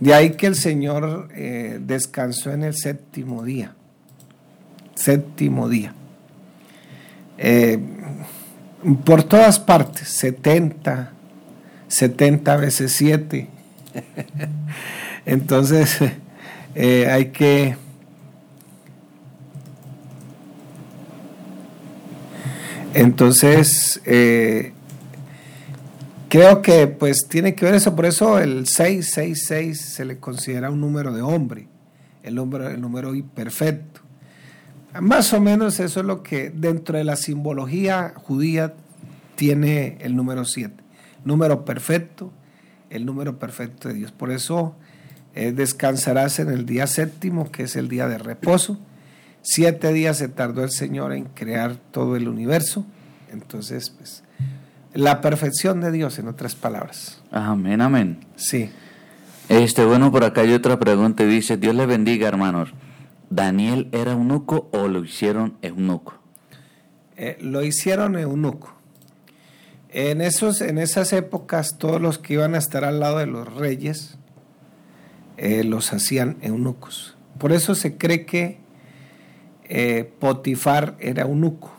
[0.00, 3.74] De ahí que el Señor eh, descansó en el séptimo día.
[4.94, 5.94] Séptimo día.
[7.36, 7.78] Eh,
[9.04, 11.12] por todas partes, 70,
[11.88, 13.48] 70 veces 7.
[15.26, 15.98] Entonces,
[16.74, 17.76] eh, hay que...
[22.94, 24.72] Entonces, eh,
[26.28, 30.80] creo que pues tiene que ver eso, por eso el 666 se le considera un
[30.80, 31.68] número de hombre,
[32.22, 34.00] el número, el número imperfecto.
[35.00, 38.74] Más o menos eso es lo que dentro de la simbología judía
[39.36, 40.74] tiene el número 7.
[41.24, 42.32] Número perfecto,
[42.90, 44.10] el número perfecto de Dios.
[44.10, 44.74] Por eso
[45.34, 48.80] eh, descansarás en el día séptimo, que es el día de reposo.
[49.42, 52.84] Siete días se tardó el Señor en crear todo el universo.
[53.32, 54.22] Entonces, pues,
[54.92, 57.22] la perfección de Dios, en otras palabras.
[57.30, 58.26] Amén, amén.
[58.36, 58.70] Sí.
[59.48, 61.24] Este, bueno, por acá hay otra pregunta.
[61.24, 62.72] Dice, Dios le bendiga, hermanos.
[63.30, 66.14] ¿Daniel era eunuco o lo hicieron eunuco?
[67.16, 68.74] Eh, lo hicieron eunuco.
[69.88, 73.52] En, esos, en esas épocas, todos los que iban a estar al lado de los
[73.54, 74.18] reyes
[75.36, 77.16] eh, los hacían eunucos.
[77.38, 78.60] Por eso se cree que
[79.70, 81.72] eh, Potifar era eunuco.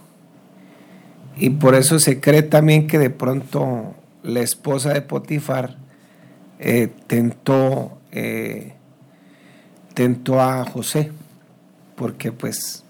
[1.38, 5.78] Y por eso se cree también que de pronto la esposa de Potifar
[7.08, 7.98] tentó,
[9.96, 11.12] tentó a José
[12.02, 12.84] porque pues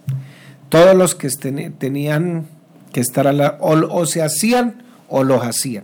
[0.70, 2.48] todos los que tenían
[2.94, 5.84] que estar a la, o, se hacían o los hacían.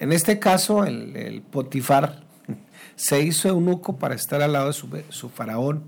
[0.00, 2.24] En este caso, el, Potifar
[2.96, 5.84] se hizo eunuco para estar al lado de su, faraón,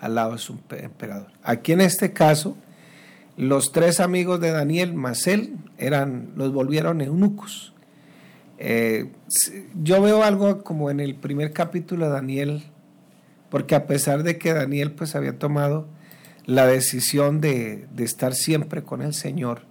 [0.00, 1.28] al lado de su emperador.
[1.42, 2.56] Aquí en este caso,
[3.36, 7.72] los tres amigos de Daniel, Masel, eran, los volvieron eunucos.
[8.58, 9.12] Eh,
[9.80, 12.64] yo veo algo como en el primer capítulo de Daniel,
[13.48, 15.86] porque a pesar de que Daniel pues había tomado
[16.46, 19.62] la decisión de, estar siempre con el Señor,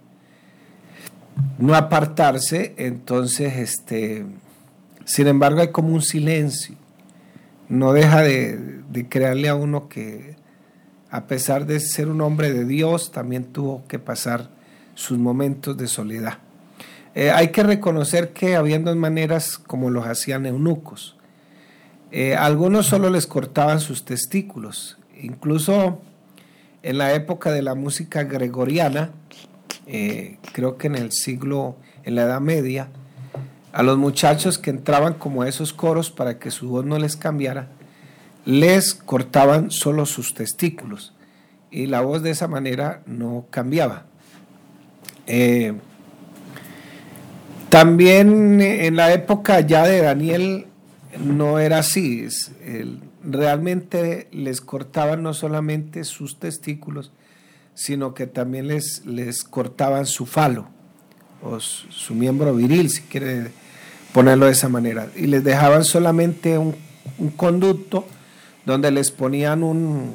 [1.58, 4.24] no apartarse, entonces, este,
[5.04, 6.76] sin embargo, hay como un silencio.
[7.68, 10.36] No deja de, crearle a uno que,
[11.10, 14.50] a pesar de ser un hombre de Dios, también tuvo que pasar
[14.94, 16.38] sus momentos de soledad.
[17.14, 21.16] Eh, hay que reconocer que había dos maneras como los hacían eunucos.
[22.10, 26.00] Eh, algunos solo les cortaban sus testículos, incluso
[26.82, 29.10] en la época de la música gregoriana,
[29.86, 32.88] eh, creo que en el siglo, en la Edad Media,
[33.78, 37.14] a los muchachos que entraban como a esos coros para que su voz no les
[37.14, 37.68] cambiara,
[38.44, 41.14] les cortaban solo sus testículos
[41.70, 44.06] y la voz de esa manera no cambiaba.
[45.28, 45.74] Eh,
[47.68, 50.66] también en la época ya de Daniel
[51.24, 52.26] no era así.
[53.22, 57.12] Realmente les cortaban no solamente sus testículos,
[57.74, 60.66] sino que también les, les cortaban su falo,
[61.44, 63.52] o su, miembro viril, si quiere
[64.12, 66.74] ponerlo de esa manera, y les dejaban solamente un,
[67.36, 68.06] conducto
[68.64, 70.12] donde les ponían un,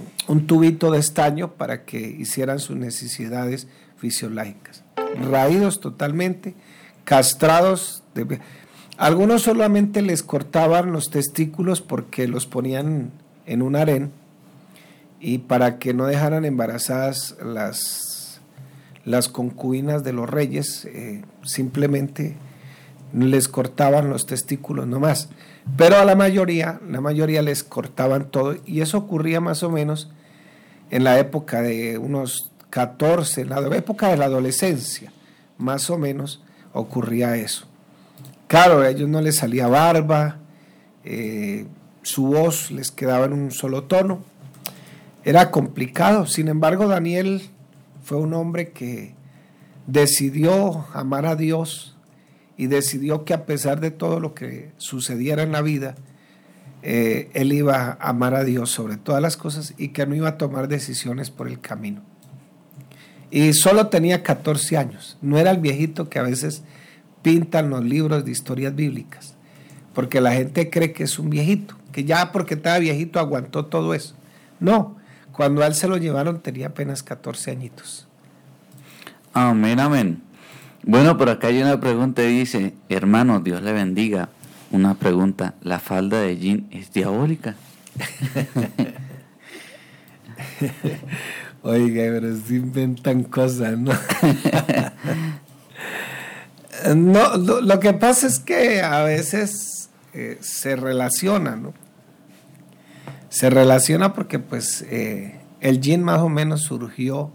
[0.47, 4.83] tubito de estaño para que hicieran sus necesidades fisiológicas.
[5.29, 6.55] Raídos totalmente,
[7.03, 8.03] castrados.
[8.97, 13.11] algunos solamente les cortaban los testículos porque los ponían
[13.45, 14.11] en un harén
[15.19, 18.41] y para que no dejaran embarazadas las,
[19.05, 22.35] las concubinas de los reyes, eh, simplemente
[23.13, 25.29] les cortaban los testículos nomás.
[25.77, 30.09] Pero a la mayoría, la mayoría les cortaban todo y eso ocurría más o menos
[30.89, 35.11] en la época de unos 14, en la época de la adolescencia,
[35.57, 36.41] más o menos
[36.73, 37.65] ocurría eso.
[38.47, 40.37] Claro, a ellos no les salía barba,
[41.03, 41.65] eh,
[42.01, 44.19] su voz les quedaba en un solo tono.
[45.23, 47.49] Era complicado, sin embargo Daniel
[48.03, 49.15] fue un hombre que
[49.87, 51.92] decidió amar a Dios
[52.63, 55.95] y decidió que a pesar de todo lo que sucediera en la vida,
[56.81, 60.29] eh, él iba a amar a Dios sobre todas las cosas y que no iba
[60.29, 62.01] a tomar decisiones por el camino.
[63.31, 66.63] Y solo tenía 14 años, no era el viejito que a veces
[67.21, 69.35] pintan los libros de historias bíblicas,
[69.93, 73.93] porque la gente cree que es un viejito, que ya porque estaba viejito aguantó todo
[73.93, 74.15] eso.
[74.61, 74.95] No,
[75.33, 78.07] cuando a él se lo llevaron tenía apenas 14 añitos.
[79.33, 80.32] Amén, amén.
[80.85, 84.27] Bueno, por acá hay una pregunta y dice, hermano, Dios le bendiga.
[84.71, 87.55] Una pregunta, ¿la falda de jean es diabólica?
[91.61, 93.93] Oiga, pero se inventan cosas, ¿no?
[96.95, 101.73] no, lo, que pasa es que a veces eh, se relaciona, ¿no?
[103.29, 107.31] Se relaciona porque pues eh, el jean más o menos surgió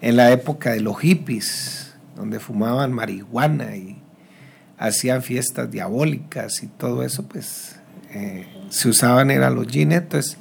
[0.00, 1.89] en la época de los hippies,
[2.20, 3.96] donde fumaban marihuana y
[4.78, 7.80] hacían fiestas diabólicas y todo eso, pues
[8.12, 10.36] eh, se usaban eran los jeans, entonces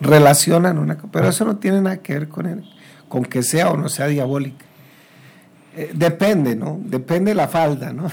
[0.00, 2.64] relacionan una pero eso no tiene nada que ver con, el,
[3.08, 4.64] con que sea o no sea diabólica.
[5.76, 6.80] Eh, depende, ¿no?
[6.84, 8.08] Depende de la falda, ¿no?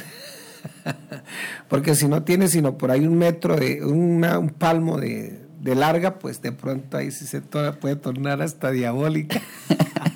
[1.69, 6.17] Porque si no tiene sino por ahí un metro de, un palmo de, de larga,
[6.17, 9.41] pues de pronto ahí sí se puede tornar hasta diabólica.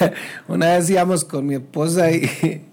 [0.48, 2.64] Una vez íbamos con mi esposa y,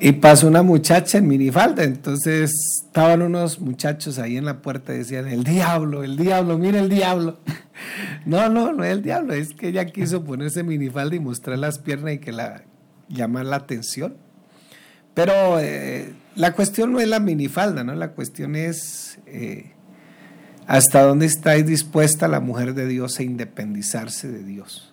[0.00, 2.52] y pasó una muchacha en minifalda, entonces
[2.84, 6.88] estaban unos muchachos ahí en la puerta y decían, el diablo, el diablo, mira el
[6.88, 7.38] diablo.
[8.24, 11.80] No, no, no es el diablo, es que ella quiso ponerse minifalda y mostrar las
[11.80, 12.62] piernas y que la
[13.08, 14.16] llamar la atención.
[15.14, 17.94] Pero eh, la cuestión no es la minifalda, ¿no?
[17.94, 19.72] La cuestión es eh,
[20.66, 24.91] hasta dónde está dispuesta la mujer de Dios a independizarse de Dios.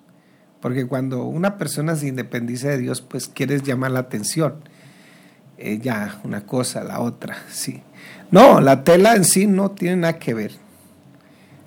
[0.62, 4.56] Porque cuando una persona se independiza de Dios, pues quieres llamar la atención.
[5.82, 7.82] ya, una cosa, la otra, sí.
[8.32, 10.52] No, la tela en sí no tiene nada que ver.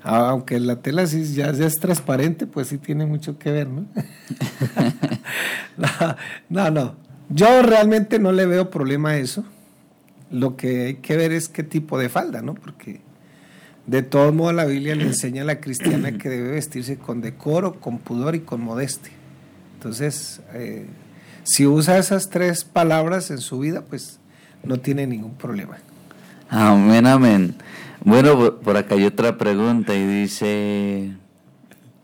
[0.05, 3.87] Aunque la tela sí ya, ya es transparente, pues sí tiene mucho que ver, ¿no?
[6.49, 6.97] no, no.
[7.29, 9.45] Yo realmente no le veo problema a eso.
[10.31, 12.55] Lo que hay que ver es qué tipo de falda, ¿no?
[12.55, 13.01] Porque
[13.87, 17.81] de todos modos la Biblia le enseña a la cristiana que debe vestirse con decoro,
[17.81, 19.13] con pudor y con modestia.
[19.75, 20.87] Entonces, eh,
[21.45, 24.21] si usa esas tres palabras en su vida, pues
[24.63, 25.79] no tiene ningún problema.
[26.49, 27.55] Amén, amén.
[28.05, 31.13] Bueno, por acá hay otra pregunta y dice,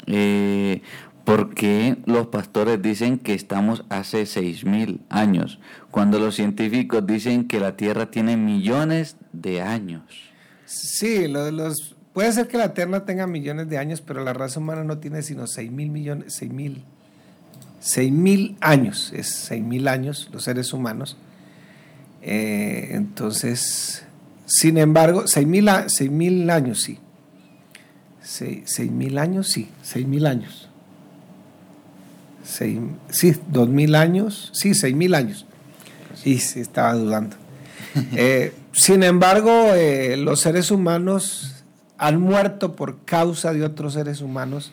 [0.06, 0.82] eh,
[1.28, 5.58] ¿Por qué los pastores dicen que estamos hace seis mil años,
[5.90, 10.27] cuando los científicos dicen que la Tierra tiene millones de años?
[10.68, 14.84] Sí, los, puede ser que la Tierra tenga millones de años, pero la raza humana
[14.84, 16.84] no tiene sino seis mil millones, seis mil,
[17.80, 21.16] seis mil años, es seis mil años los seres humanos.
[22.20, 24.04] Eh, entonces,
[24.44, 26.98] sin embargo, seis mil, seis mil años sí.
[28.20, 30.68] Seis, mil años sí, seis mil años
[33.10, 35.46] sí, dos mil años, sí, seis mil años.
[36.24, 37.36] Y sí, estaba dudando.
[38.12, 41.64] Eh, sin embargo, eh, los seres humanos
[41.96, 44.72] han muerto por causa de otros seres humanos,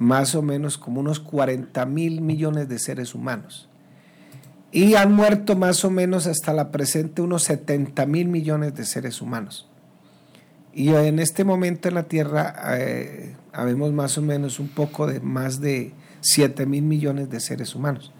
[0.00, 3.68] más o menos como unos 40 mil millones de seres humanos.
[4.72, 9.22] Y han muerto más o menos hasta la presente unos 70 mil millones de seres
[9.22, 9.68] humanos.
[10.74, 15.20] Y en este momento en la Tierra eh, habemos más o menos un poco de
[15.20, 15.92] más de
[16.22, 18.12] 7 mil millones de seres humanos.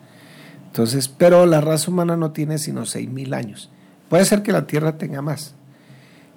[0.67, 3.69] Entonces, pero la raza humana no tiene sino 6 mil años.
[4.13, 5.55] Puede ser que la Tierra tenga más.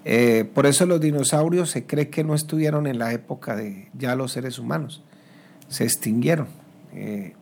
[0.05, 4.15] Eh, por eso los dinosaurios se cree que no estuvieron en la época de ya
[4.15, 5.03] los seres humanos.
[5.67, 6.47] Se extinguieron
[6.93, 7.34] eh,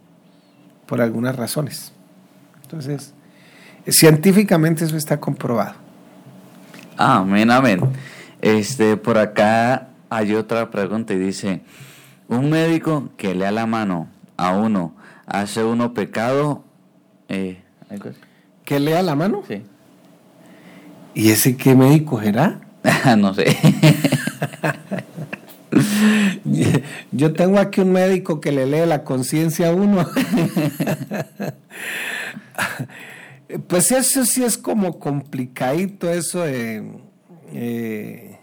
[0.88, 1.94] por algunas razones.
[2.64, 3.14] Entonces,
[3.88, 5.76] científicamente eso está comprobado.
[6.98, 7.82] Amén, amén.
[8.42, 11.62] Este, por acá hay otra pregunta y dice,
[12.28, 14.96] un médico que lea la mano a uno,
[15.28, 16.64] ¿hace uno pecado?
[17.30, 17.62] Eh,
[18.66, 19.44] ¿Que lea la mano?
[19.48, 19.62] Sí.
[21.14, 22.62] ¿Y ese qué médico será?
[23.18, 23.58] no sé.
[27.12, 30.08] Yo tengo aquí un médico que le lee la conciencia a uno.
[33.68, 36.84] Pues eso sí es como complicadito, eso de...
[37.52, 38.34] Eh,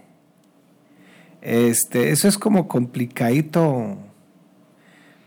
[1.43, 3.97] este, eso es como complicadito,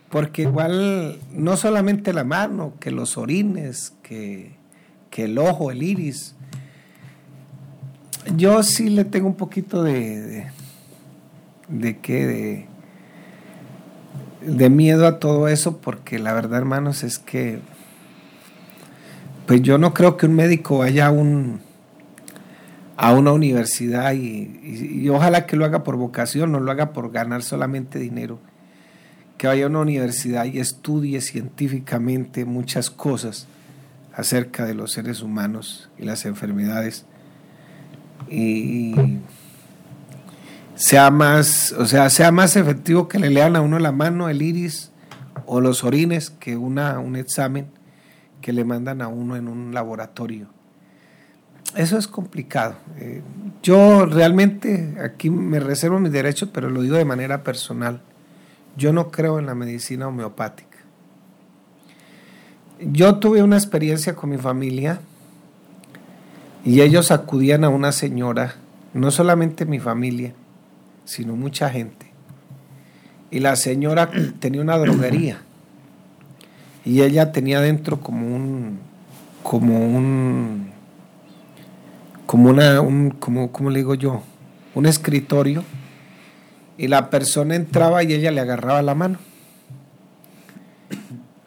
[0.09, 4.51] porque igual no solamente la mano, que los orines, que,
[5.11, 6.32] el ojo, el iris.
[8.37, 10.47] Yo sí le tengo un poquito de, de,
[11.67, 12.67] de qué,
[14.41, 17.59] de, miedo a todo eso, porque la verdad, hermanos, es que
[19.45, 21.59] pues yo no creo que un médico vaya a, un,
[22.95, 27.43] a una universidad y, ojalá que lo haga por vocación, no lo haga por ganar
[27.43, 28.39] solamente dinero,
[29.37, 33.47] que vaya a una universidad y estudie científicamente muchas cosas
[34.15, 37.05] acerca de los seres humanos y las enfermedades
[38.29, 39.19] y
[40.75, 44.41] sea más, o sea, sea más efectivo que le lean a uno la mano, el
[44.41, 44.91] iris
[45.45, 47.67] o los orines que una, un examen
[48.41, 50.47] que le mandan a uno en un laboratorio.
[51.75, 52.75] Eso es complicado.
[52.97, 53.21] Eh,
[53.63, 58.01] yo realmente aquí me reservo mis derechos, pero lo digo de manera personal.
[58.75, 60.79] Yo no creo en la medicina homeopática.
[62.79, 64.99] Yo tuve una experiencia con mi familia
[66.65, 68.55] y ellos acudían a una señora,
[68.93, 70.33] no solamente mi familia,
[71.03, 72.07] sino mucha gente.
[73.31, 74.09] Y la señora
[74.39, 75.41] tenía una droguería.
[76.85, 78.79] Y ella tenía dentro como un
[79.41, 80.69] como un
[82.25, 84.23] como una un como cómo le digo yo
[84.73, 85.63] un escritorio.
[86.77, 89.19] Y la persona entraba y ella le agarraba la mano.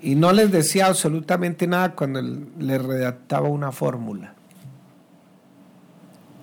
[0.00, 4.36] Y no les decía absolutamente nada cuando le redactaba una fórmula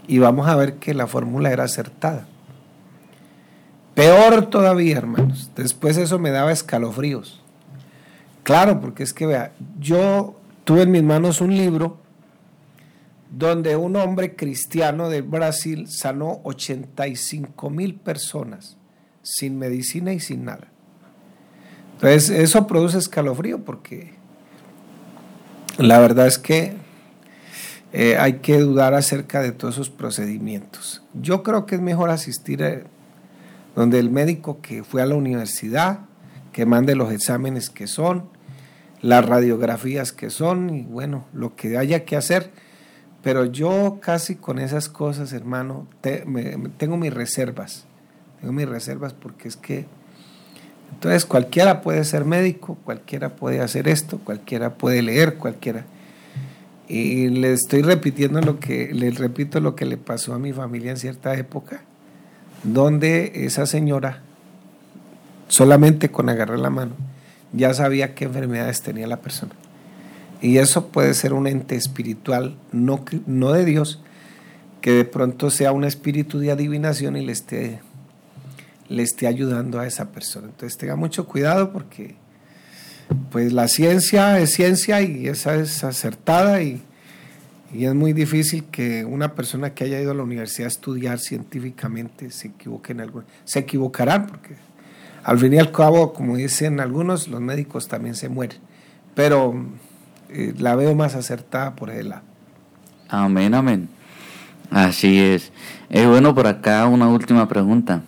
[0.07, 2.27] y vamos a ver que la fórmula era acertada.
[3.95, 5.51] Peor todavía hermanos.
[5.55, 7.41] Después eso me daba escalofríos.
[8.43, 11.97] Claro, porque es que vea, yo tuve en mis manos un libro
[13.29, 18.77] donde un hombre cristiano de Brasil sanó 85 mil personas
[19.23, 20.67] sin medicina y sin nada.
[21.93, 24.13] Entonces, eso produce escalofrío porque
[25.77, 26.75] la verdad es que
[27.95, 31.03] eh, hay que dudar acerca de todos esos procedimientos.
[31.13, 32.87] Yo creo que es mejor asistir
[33.75, 35.99] donde el médico que fue a la universidad,
[36.51, 38.25] que mande los exámenes que son,
[39.03, 42.49] las radiografías que son y bueno, lo que haya que hacer.
[43.21, 47.85] Pero yo casi con esas cosas, hermano, tengo mis reservas.
[48.41, 49.85] Tengo mis reservas porque es que...
[50.91, 55.85] Entonces cualquiera puede ser médico, cualquiera puede hacer esto, cualquiera puede leer, cualquiera.
[56.87, 60.91] Y le estoy repitiendo lo que, le repito lo que le pasó a mi familia
[60.91, 61.81] en cierta época,
[62.63, 64.21] donde esa señora,
[65.47, 66.93] solamente con agarrar la mano,
[67.53, 69.53] ya sabía qué enfermedades tenía la persona.
[70.41, 74.01] Y eso puede ser un ente espiritual, no, no de Dios,
[74.81, 77.79] que de pronto sea un espíritu de adivinación y le esté,
[78.89, 80.47] le esté ayudando a esa persona.
[80.47, 82.15] Entonces tenga mucho cuidado porque
[83.31, 86.81] pues la ciencia es ciencia y esa es acertada y,
[87.73, 92.29] es muy difícil que una persona que haya ido a la universidad a estudiar científicamente
[92.29, 93.23] se equivoque en algo.
[93.45, 94.55] Se equivocarán porque
[95.23, 98.59] al fin y al cabo, como dicen algunos, los médicos también se mueren.
[99.15, 99.55] Pero
[100.29, 102.21] eh, la veo más acertada por el lado.
[103.09, 103.89] Amén, amén.
[104.69, 105.51] Así es.
[105.89, 108.03] Eh, bueno, por acá una última pregunta.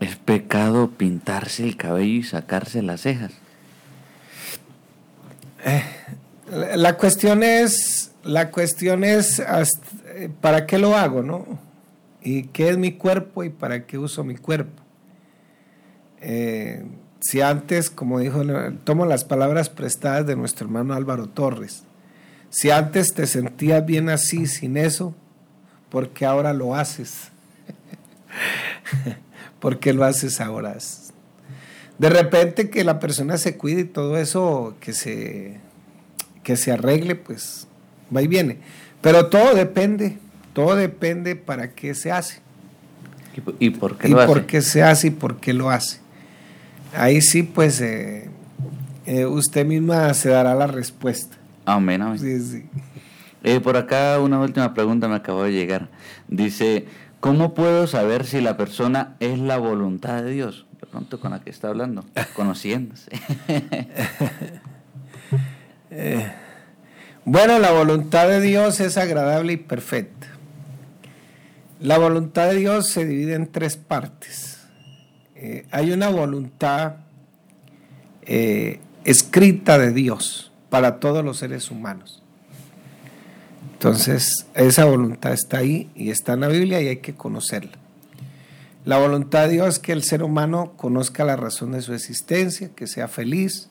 [0.00, 3.32] ¿Es pecado pintarse el cabello y sacarse las cejas?
[5.64, 5.82] Eh,
[6.76, 9.42] la cuestión es, la cuestión es,
[10.40, 11.58] ¿para qué lo hago, no?
[12.22, 14.82] ¿Y qué es mi cuerpo y para qué uso mi cuerpo?
[16.20, 16.84] Eh,
[17.20, 18.42] si antes, como dijo,
[18.84, 21.84] tomo las palabras prestadas de nuestro hermano Álvaro Torres,
[22.50, 25.14] si antes te sentías bien así, sin eso,
[25.88, 27.30] ¿por qué ahora lo haces?
[29.60, 30.76] ¿Por qué lo haces ahora?
[32.00, 35.58] De repente que la persona se cuide y todo eso, que se,
[36.42, 37.66] que se arregle, pues
[38.14, 38.58] va y viene.
[39.00, 40.18] Pero todo depende,
[40.52, 42.40] todo depende para qué se hace.
[43.58, 46.00] ¿Y por qué y lo por qué se hace y por qué lo hace
[46.94, 48.28] ahí sí, pues eh,
[49.06, 51.36] eh, usted misma se dará la respuesta.
[51.64, 52.18] Amén, amén.
[52.18, 52.64] Sí, sí.
[53.42, 55.88] Eh, por acá una última pregunta me acabó de llegar.
[56.28, 56.86] Dice,
[57.20, 60.66] ¿cómo puedo saber si la persona es la voluntad de Dios?
[60.86, 62.04] Pronto con la que está hablando,
[62.34, 63.10] conociéndose.
[65.92, 66.32] Eh,
[67.24, 70.28] bueno, la voluntad de Dios es agradable y perfecta.
[71.80, 74.60] La voluntad de Dios se divide en tres partes.
[75.34, 76.94] Eh, hay una voluntad
[79.04, 82.22] escrita de Dios para todos los seres humanos.
[83.72, 87.79] Entonces, esa voluntad está ahí y está en la Biblia y hay que conocerla.
[88.84, 92.70] La voluntad de Dios es que el ser humano conozca la razón de su existencia,
[92.74, 93.68] que sea feliz,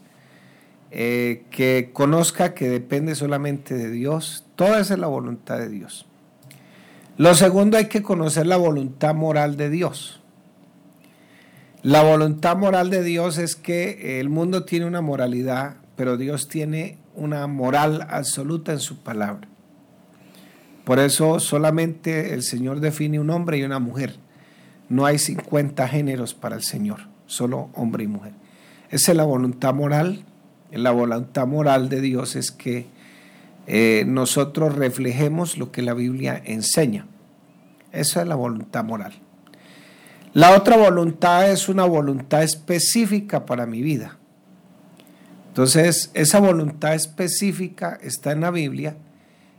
[0.91, 4.45] eh, que conozca que depende solamente de Dios.
[4.55, 6.05] Toda esa es la voluntad de Dios.
[7.17, 10.21] Lo segundo, hay que conocer la voluntad moral de Dios.
[11.81, 16.97] La voluntad moral de Dios es que el mundo tiene una moralidad pero Dios tiene
[17.13, 19.49] una moral absoluta en su palabra.
[20.85, 24.15] Por eso solamente el Señor define un hombre y una mujer.
[24.89, 28.33] No hay 50 géneros para el Señor, solo hombre y mujer.
[28.89, 30.25] Esa es la voluntad moral.
[30.71, 32.87] La voluntad moral de Dios es que
[33.67, 37.05] eh, nosotros reflejemos lo que la Biblia enseña.
[37.91, 39.13] Esa es la voluntad moral.
[40.33, 44.17] La otra voluntad es una voluntad específica para mi vida.
[45.47, 48.95] Entonces, esa voluntad específica está en la Biblia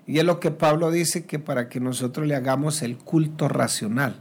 [0.07, 4.21] y es lo que Pablo dice que para que nosotros le hagamos el culto racional,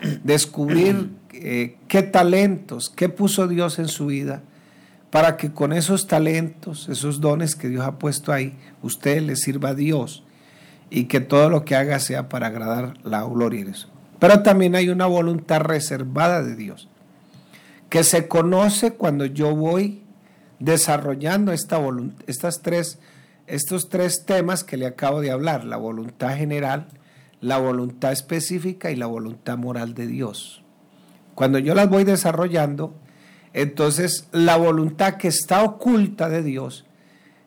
[0.24, 4.42] descubrir eh, qué talentos, qué puso Dios en su vida,
[5.10, 9.70] para que con esos talentos, esos dones que Dios ha puesto ahí, usted le sirva
[9.70, 10.24] a Dios
[10.88, 13.88] y que todo lo que haga sea para agradar la gloria de Dios.
[14.18, 16.88] Pero también hay una voluntad reservada de Dios,
[17.88, 20.02] que se conoce cuando yo voy
[20.58, 21.80] desarrollando esta
[22.26, 22.98] estas tres,
[23.46, 26.86] estos tres temas que le acabo de hablar, la voluntad general,
[27.40, 30.62] la voluntad específica y la voluntad moral de Dios.
[31.34, 32.94] Cuando yo las voy desarrollando,
[33.52, 36.86] entonces la voluntad que está oculta de Dios,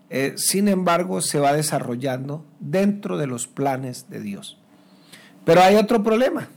[0.09, 4.59] eh, sin embargo, se va desarrollando dentro de los planes de Dios.
[5.45, 6.49] Pero hay otro problema.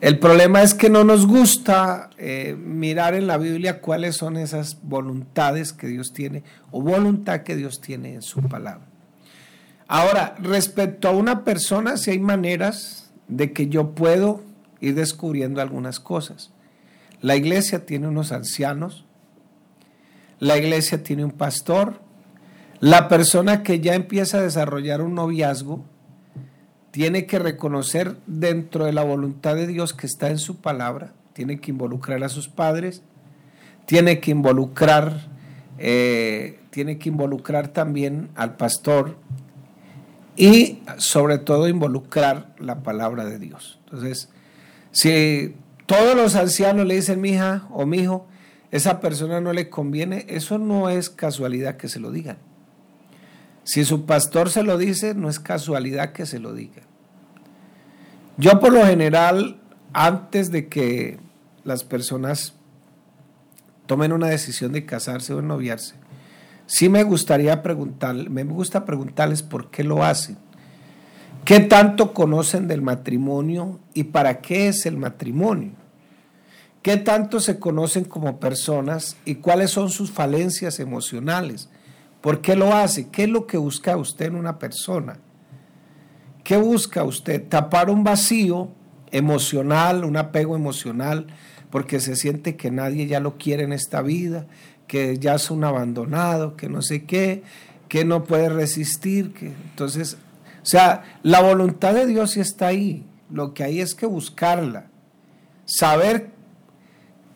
[0.00, 4.78] El problema es que no nos gusta eh, mirar en la Biblia cuáles son esas
[4.82, 8.87] voluntades que Dios tiene o voluntad que Dios tiene en su palabra.
[9.88, 14.42] Ahora, respecto a una persona, si hay maneras de que yo puedo
[14.80, 16.50] ir descubriendo algunas cosas.
[17.20, 19.04] La iglesia tiene unos ancianos,
[20.38, 22.00] la iglesia tiene un pastor,
[22.80, 25.84] la persona que ya empieza a desarrollar un noviazgo,
[26.90, 31.60] tiene que reconocer dentro de la voluntad de Dios que está en su palabra, tiene
[31.60, 33.02] que involucrar a sus padres,
[33.84, 35.28] tiene que involucrar,
[35.78, 39.16] eh, tiene que involucrar también al pastor
[40.38, 43.80] y sobre todo involucrar la palabra de Dios.
[43.84, 44.28] Entonces,
[44.92, 48.28] si todos los ancianos le dicen mi hija o mi hijo,
[48.70, 52.38] esa persona no le conviene, eso no es casualidad que se lo digan.
[53.64, 56.82] Si su pastor se lo dice, no es casualidad que se lo diga.
[58.36, 59.60] Yo por lo general,
[59.92, 61.18] antes de que
[61.64, 62.54] las personas
[63.86, 65.96] tomen una decisión de casarse o noviarse,
[66.68, 67.60] sí me gustaría
[68.28, 70.36] me gusta preguntarles por qué lo hacen.
[71.44, 75.72] ¿Qué tanto conocen del matrimonio y para qué es el matrimonio?
[76.82, 81.70] ¿Qué tanto se conocen como personas y cuáles son sus falencias emocionales?
[82.20, 83.08] ¿Por qué lo hace?
[83.08, 85.18] ¿Qué es lo que busca usted en una persona?
[86.44, 87.48] ¿Qué busca usted?
[87.48, 88.68] Tapar un vacío
[89.10, 91.28] emocional, un apego emocional,
[91.70, 94.46] porque se siente que nadie ya lo quiere en esta vida,
[94.88, 97.44] que ya es un abandonado, que no sé qué,
[97.88, 99.32] que no puede resistir.
[99.32, 99.46] Que...
[99.46, 100.16] Entonces,
[100.62, 103.06] o sea, la voluntad de Dios sí está ahí.
[103.30, 104.86] Lo que hay es que buscarla,
[105.66, 106.30] saber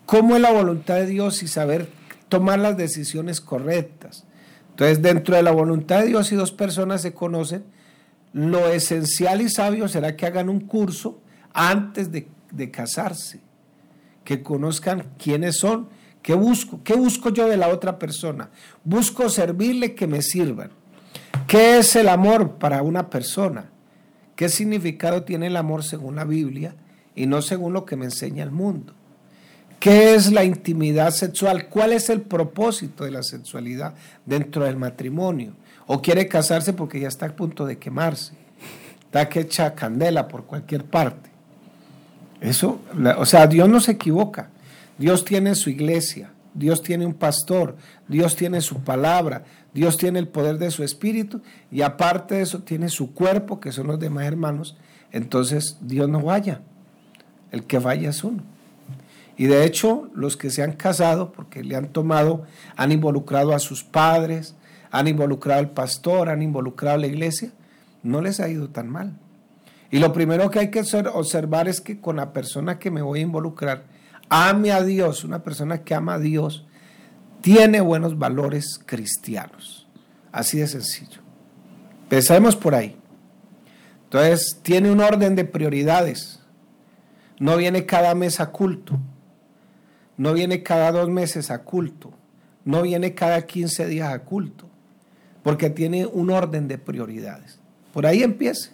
[0.06, 1.88] cómo es la voluntad de Dios y saber
[2.28, 4.24] tomar las decisiones correctas.
[4.70, 7.64] Entonces, dentro de la voluntad de Dios, si dos personas se conocen,
[8.32, 11.20] lo esencial y sabio será que hagan un curso
[11.52, 12.26] antes de,
[12.70, 13.40] casarse,
[14.24, 15.88] que conozcan quiénes son,
[16.22, 18.50] qué busco, qué busco yo de la otra persona.
[18.84, 20.70] Busco servirle que me sirvan.
[21.46, 23.70] ¿Qué es el amor para una persona?
[24.36, 26.74] ¿Qué significado tiene el amor según la Biblia
[27.14, 28.94] y no según lo que me enseña el mundo?
[29.78, 31.68] ¿Qué es la intimidad sexual?
[31.68, 33.94] ¿Cuál es el propósito de la sexualidad
[34.24, 35.54] dentro del matrimonio?
[35.86, 38.34] ¿O quiere casarse porque ya está a punto de quemarse?
[39.04, 41.30] Está que echa candela por cualquier parte.
[42.40, 42.80] Eso,
[43.18, 44.50] o sea, Dios no se equivoca.
[45.02, 47.76] Dios tiene su iglesia Dios tiene un pastor,
[48.08, 51.40] Dios tiene su palabra, Dios tiene el poder de su espíritu
[51.70, 54.76] y aparte de eso tiene su cuerpo, que son los demás hermanos.
[55.12, 56.60] Entonces Dios no vaya,
[57.50, 58.42] el que vaya es uno.
[59.36, 62.44] Y de hecho, los que se han casado, porque le han tomado,
[62.76, 64.54] han involucrado a sus padres,
[64.90, 67.50] han involucrado al pastor, han involucrado a la iglesia,
[68.02, 69.14] no les ha ido tan mal.
[69.90, 70.82] Y lo primero que hay que
[71.14, 73.84] observar es que con la persona que me voy a involucrar,
[74.32, 76.64] ame a Dios, una persona que ama a Dios,
[77.42, 79.86] tiene buenos valores cristianos.
[80.32, 81.20] Así de sencillo.
[82.04, 82.96] Empecemos por ahí.
[84.04, 86.40] Entonces, tiene un orden de prioridades.
[87.38, 88.98] No viene cada mes a culto.
[90.16, 92.10] No viene cada dos meses a culto.
[92.64, 94.66] No viene cada 15 días a culto.
[95.42, 97.58] Porque tiene un orden de prioridades.
[97.92, 98.70] Por ahí empiece.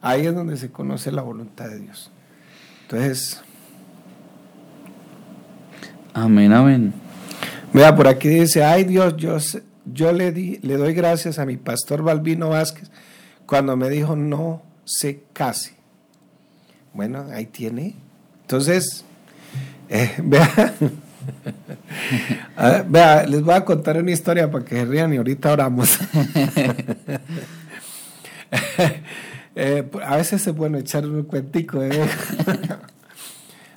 [0.00, 2.12] Ahí es donde se conoce la voluntad de Dios.
[2.82, 3.42] Entonces.
[6.14, 6.94] Amén, amén.
[7.72, 9.36] Vea, por aquí dice, ay Dios, yo,
[9.84, 12.90] yo le, di, le doy gracias a mi pastor Balbino Vázquez
[13.46, 15.74] cuando me dijo no se case.
[16.92, 17.96] Bueno, ahí tiene.
[18.42, 19.04] Entonces,
[19.88, 20.74] eh, vea,
[22.88, 25.98] vea, les voy a contar una historia para que se rían y ahorita oramos.
[29.56, 31.80] Eh, a veces es bueno echar un cuentico.
[31.80, 31.92] ¿eh?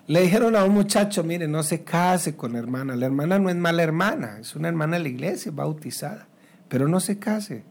[0.08, 2.96] Le dijeron a un muchacho, mire, no se case con la hermana.
[2.96, 6.28] La hermana no es mala hermana, es una hermana de la iglesia, bautizada.
[6.70, 7.64] Pero no se case.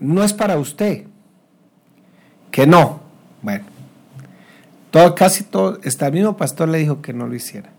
[0.00, 1.04] No es para usted.
[2.50, 3.00] Que no.
[3.42, 3.64] Bueno,
[4.90, 7.70] todo, casi todo, hasta el mismo pastor le dijo que no lo hiciera.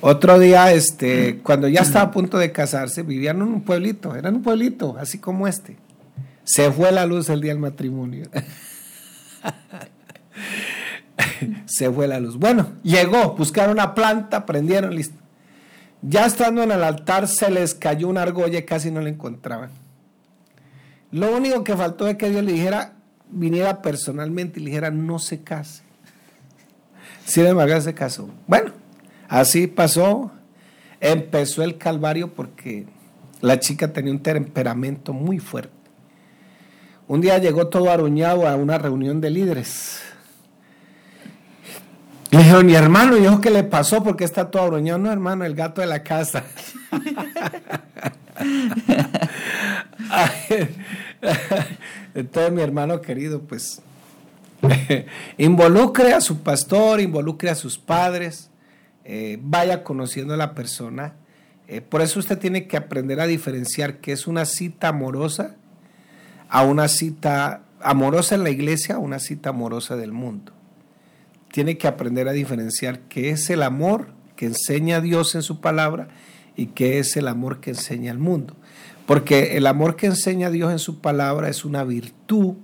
[0.00, 4.36] Otro día, este, cuando ya estaba a punto de casarse, vivían en un pueblito, eran
[4.36, 5.76] un pueblito, así como este.
[6.44, 8.26] Se fue la luz el día del matrimonio.
[11.66, 12.36] Se fue la luz.
[12.36, 15.16] Bueno, llegó, buscaron una planta, prendieron, listo.
[16.02, 19.70] Ya estando en el altar se les cayó una argolla y casi no la encontraban.
[21.10, 22.92] Lo único que faltó es que Dios le dijera,
[23.30, 25.82] viniera personalmente y le dijera, no se case.
[27.24, 28.28] Sin embargo, se casó.
[28.46, 28.72] Bueno,
[29.28, 30.32] así pasó.
[31.00, 32.86] Empezó el calvario porque
[33.40, 35.72] la chica tenía un temperamento muy fuerte.
[37.06, 40.02] Un día llegó todo aruñado a una reunión de líderes.
[42.48, 44.02] Dijeron, mi hermano, y yo, ¿qué le pasó?
[44.02, 44.98] Porque está todo aruñado.
[44.98, 46.44] No, hermano, el gato de la casa.
[52.14, 53.82] Entonces, mi hermano querido, pues,
[55.36, 58.48] involucre a su pastor, involucre a sus padres,
[59.04, 61.16] eh, vaya conociendo a la persona.
[61.66, 65.56] Eh, por eso usted tiene que aprender a diferenciar qué es una cita amorosa
[66.48, 70.54] a una cita amorosa en la iglesia a una cita amorosa del mundo.
[71.52, 76.08] Tiene que aprender a diferenciar qué es el amor que enseña Dios en su palabra
[76.56, 78.56] y qué es el amor que enseña el mundo.
[79.06, 82.54] Porque el amor que enseña Dios en su palabra es una virtud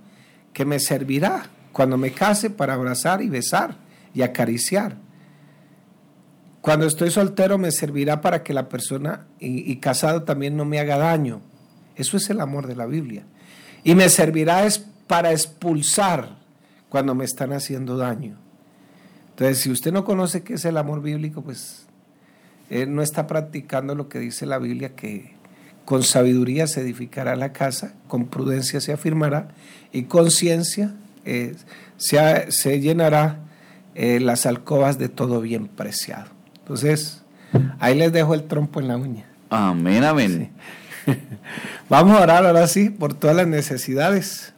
[0.53, 3.77] que me servirá cuando me case para abrazar y besar
[4.13, 4.97] y acariciar.
[6.61, 10.79] Cuando estoy soltero me servirá para que la persona y, y casado también no me
[10.79, 11.41] haga daño.
[11.95, 13.25] Eso es el amor de la Biblia
[13.85, 16.39] y me servirá es para expulsar
[16.89, 18.44] cuando me están haciendo daño.
[19.35, 21.87] Entonces, si usted no conoce qué es el amor bíblico, pues
[22.69, 25.33] eh, no está practicando lo que dice la Biblia, que
[25.83, 29.49] con sabiduría se edificará la casa, con prudencia se afirmará
[29.91, 31.53] y con ciencia eh,
[31.97, 33.39] se, se, llenará
[33.93, 36.27] eh, las alcobas de todo bien preciado.
[36.59, 37.21] Entonces,
[37.79, 39.25] ahí les dejo el trompo en la uña.
[39.49, 40.51] Amén, amén.
[41.89, 44.53] Vamos a orar ahora sí por todas las necesidades.